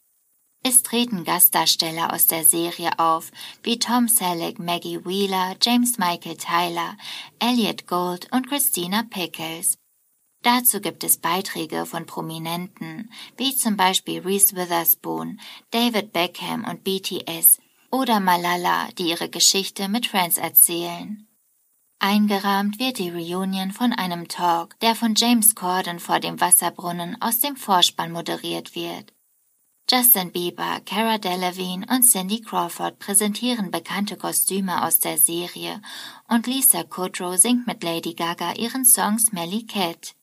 [0.63, 3.29] Es treten Gastdarsteller aus der Serie auf,
[3.61, 6.95] wie Tom Selleck, Maggie Wheeler, James Michael Tyler,
[7.39, 9.77] Elliot Gold und Christina Pickles.
[10.43, 17.59] Dazu gibt es Beiträge von Prominenten, wie zum Beispiel Reese Witherspoon, David Beckham und BTS
[17.91, 21.27] oder Malala, die ihre Geschichte mit Friends erzählen.
[22.05, 27.39] Eingerahmt wird die Reunion von einem Talk, der von James Corden vor dem Wasserbrunnen aus
[27.39, 29.13] dem Vorspann moderiert wird.
[29.89, 35.81] Justin Bieber, Cara Delevingne und Cindy Crawford präsentieren bekannte Kostüme aus der Serie
[36.27, 40.13] und Lisa Kudrow singt mit Lady Gaga ihren Song Smelly Cat.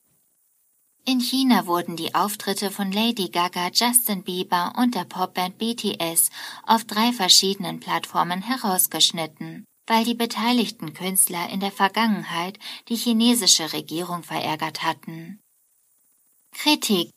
[1.06, 6.28] In China wurden die Auftritte von Lady Gaga, Justin Bieber und der Popband BTS
[6.66, 14.22] auf drei verschiedenen Plattformen herausgeschnitten weil die beteiligten Künstler in der Vergangenheit die chinesische Regierung
[14.22, 15.40] verärgert hatten.
[16.52, 17.10] Kritik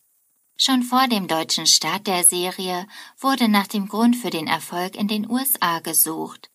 [0.58, 2.88] Schon vor dem deutschen Start der Serie
[3.20, 6.50] wurde nach dem Grund für den Erfolg in den USA gesucht.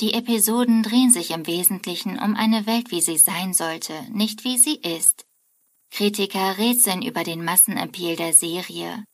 [0.00, 4.58] Die Episoden drehen sich im Wesentlichen um eine Welt, wie sie sein sollte, nicht wie
[4.58, 5.24] sie ist.
[5.90, 9.04] Kritiker rätseln über den Massenappeal der Serie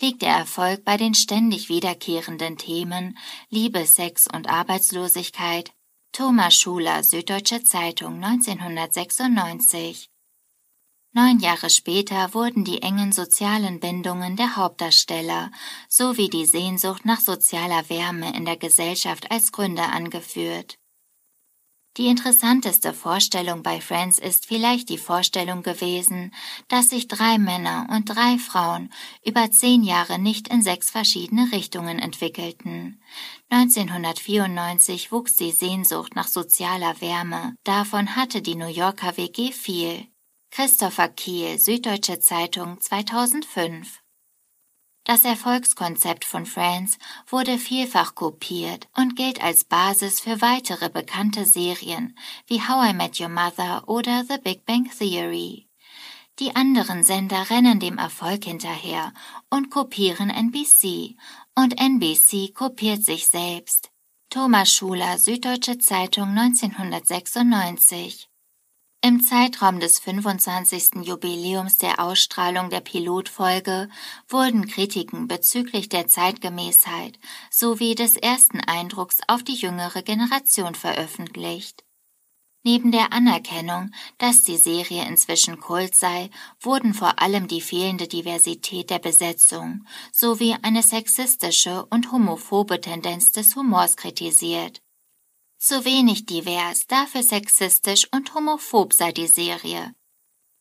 [0.00, 3.18] liegt der Erfolg bei den ständig wiederkehrenden Themen
[3.50, 5.72] Liebe, Sex und Arbeitslosigkeit.
[6.12, 10.10] Thomas Schuler, Süddeutsche Zeitung 1996.
[11.12, 15.50] Neun Jahre später wurden die engen sozialen Bindungen der Hauptdarsteller
[15.88, 20.78] sowie die Sehnsucht nach sozialer Wärme in der Gesellschaft als Gründe angeführt.
[21.98, 26.32] Die interessanteste Vorstellung bei Friends ist vielleicht die Vorstellung gewesen,
[26.68, 28.92] dass sich drei Männer und drei Frauen
[29.24, 33.02] über zehn Jahre nicht in sechs verschiedene Richtungen entwickelten.
[33.50, 37.56] 1994 wuchs die Sehnsucht nach sozialer Wärme.
[37.64, 40.06] Davon hatte die New Yorker WG viel.
[40.52, 43.97] Christopher Kiel, Süddeutsche Zeitung 2005
[45.08, 52.14] das Erfolgskonzept von Friends wurde vielfach kopiert und gilt als Basis für weitere bekannte Serien
[52.46, 55.66] wie How I Met Your Mother oder The Big Bang Theory.
[56.40, 59.14] Die anderen Sender rennen dem Erfolg hinterher
[59.48, 61.16] und kopieren NBC
[61.54, 63.90] und NBC kopiert sich selbst.
[64.28, 68.27] Thomas Schuler, Süddeutsche Zeitung 1996
[69.00, 71.06] im Zeitraum des 25.
[71.06, 73.88] Jubiläums der Ausstrahlung der Pilotfolge
[74.28, 77.18] wurden Kritiken bezüglich der Zeitgemäßheit
[77.50, 81.84] sowie des ersten Eindrucks auf die jüngere Generation veröffentlicht.
[82.64, 86.28] Neben der Anerkennung, dass die Serie inzwischen Kult sei,
[86.60, 93.54] wurden vor allem die fehlende Diversität der Besetzung sowie eine sexistische und homophobe Tendenz des
[93.54, 94.82] Humors kritisiert.
[95.58, 99.92] Zu wenig divers, dafür sexistisch und homophob sei die Serie.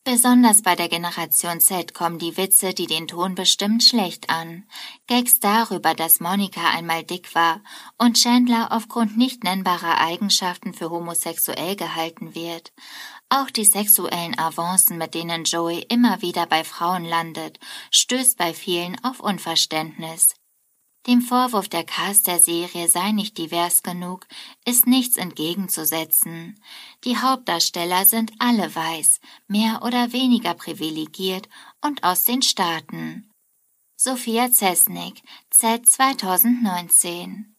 [0.03, 4.63] Besonders bei der Generation Z kommen die Witze, die den Ton bestimmen, schlecht an.
[5.05, 7.61] Gags darüber, dass Monika einmal dick war
[7.97, 12.71] und Chandler aufgrund nicht nennbarer Eigenschaften für homosexuell gehalten wird.
[13.29, 17.59] Auch die sexuellen Avancen, mit denen Joey immer wieder bei Frauen landet,
[17.91, 20.36] stößt bei vielen auf Unverständnis.
[21.07, 24.27] Dem Vorwurf, der Cast der Serie sei nicht divers genug,
[24.65, 26.61] ist nichts entgegenzusetzen.
[27.05, 31.47] Die Hauptdarsteller sind alle weiß, mehr oder weniger privilegiert
[31.81, 33.31] und aus den Staaten.
[33.95, 37.53] Sophia Zesnik, Z 2019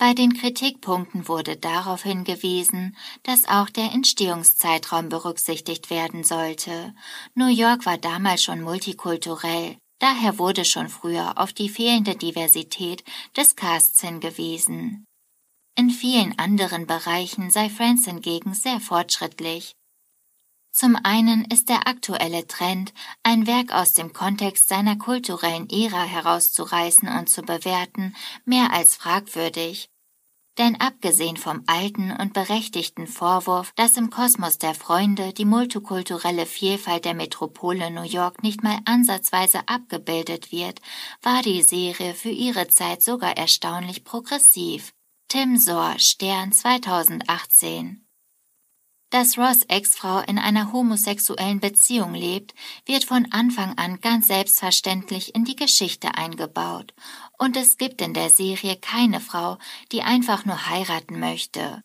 [0.00, 6.94] bei den Kritikpunkten wurde darauf hingewiesen, dass auch der Entstehungszeitraum berücksichtigt werden sollte.
[7.34, 13.04] New York war damals schon multikulturell, daher wurde schon früher auf die fehlende Diversität
[13.36, 15.06] des Casts hingewiesen.
[15.76, 19.76] In vielen anderen Bereichen sei Friends hingegen sehr fortschrittlich.
[20.72, 22.92] Zum einen ist der aktuelle Trend,
[23.22, 29.88] ein Werk aus dem Kontext seiner kulturellen Ära herauszureißen und zu bewerten, mehr als fragwürdig.
[30.58, 37.04] Denn abgesehen vom alten und berechtigten Vorwurf, dass im Kosmos der Freunde die multikulturelle Vielfalt
[37.04, 40.80] der Metropole New York nicht mal ansatzweise abgebildet wird,
[41.22, 44.92] war die Serie für ihre Zeit sogar erstaunlich progressiv.
[45.28, 48.04] Tim Sohr, Stern 2018
[49.10, 52.54] dass Ross Ex-Frau in einer homosexuellen Beziehung lebt,
[52.86, 56.94] wird von Anfang an ganz selbstverständlich in die Geschichte eingebaut.
[57.38, 59.58] Und es gibt in der Serie keine Frau,
[59.92, 61.82] die einfach nur heiraten möchte.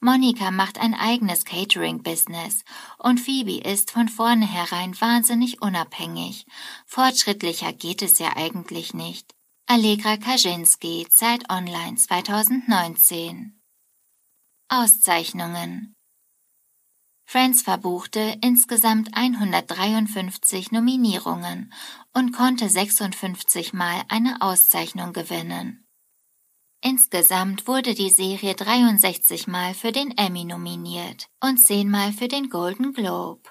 [0.00, 2.64] Monika macht ein eigenes Catering-Business
[2.98, 6.46] und Phoebe ist von vornherein wahnsinnig unabhängig.
[6.86, 9.34] Fortschrittlicher geht es ja eigentlich nicht.
[9.66, 13.60] Allegra Kaczynski, Zeit Online 2019
[14.68, 15.94] Auszeichnungen
[17.30, 21.72] Friends verbuchte insgesamt 153 Nominierungen
[22.12, 25.86] und konnte 56 Mal eine Auszeichnung gewinnen.
[26.82, 32.50] Insgesamt wurde die Serie 63 Mal für den Emmy nominiert und 10 Mal für den
[32.50, 33.48] Golden Globe.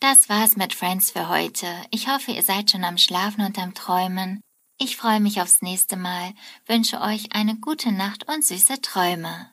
[0.00, 1.68] Das war's mit Friends für heute.
[1.92, 4.40] Ich hoffe, ihr seid schon am Schlafen und am Träumen.
[4.76, 6.34] Ich freue mich aufs nächste Mal,
[6.66, 9.52] wünsche euch eine gute Nacht und süße Träume.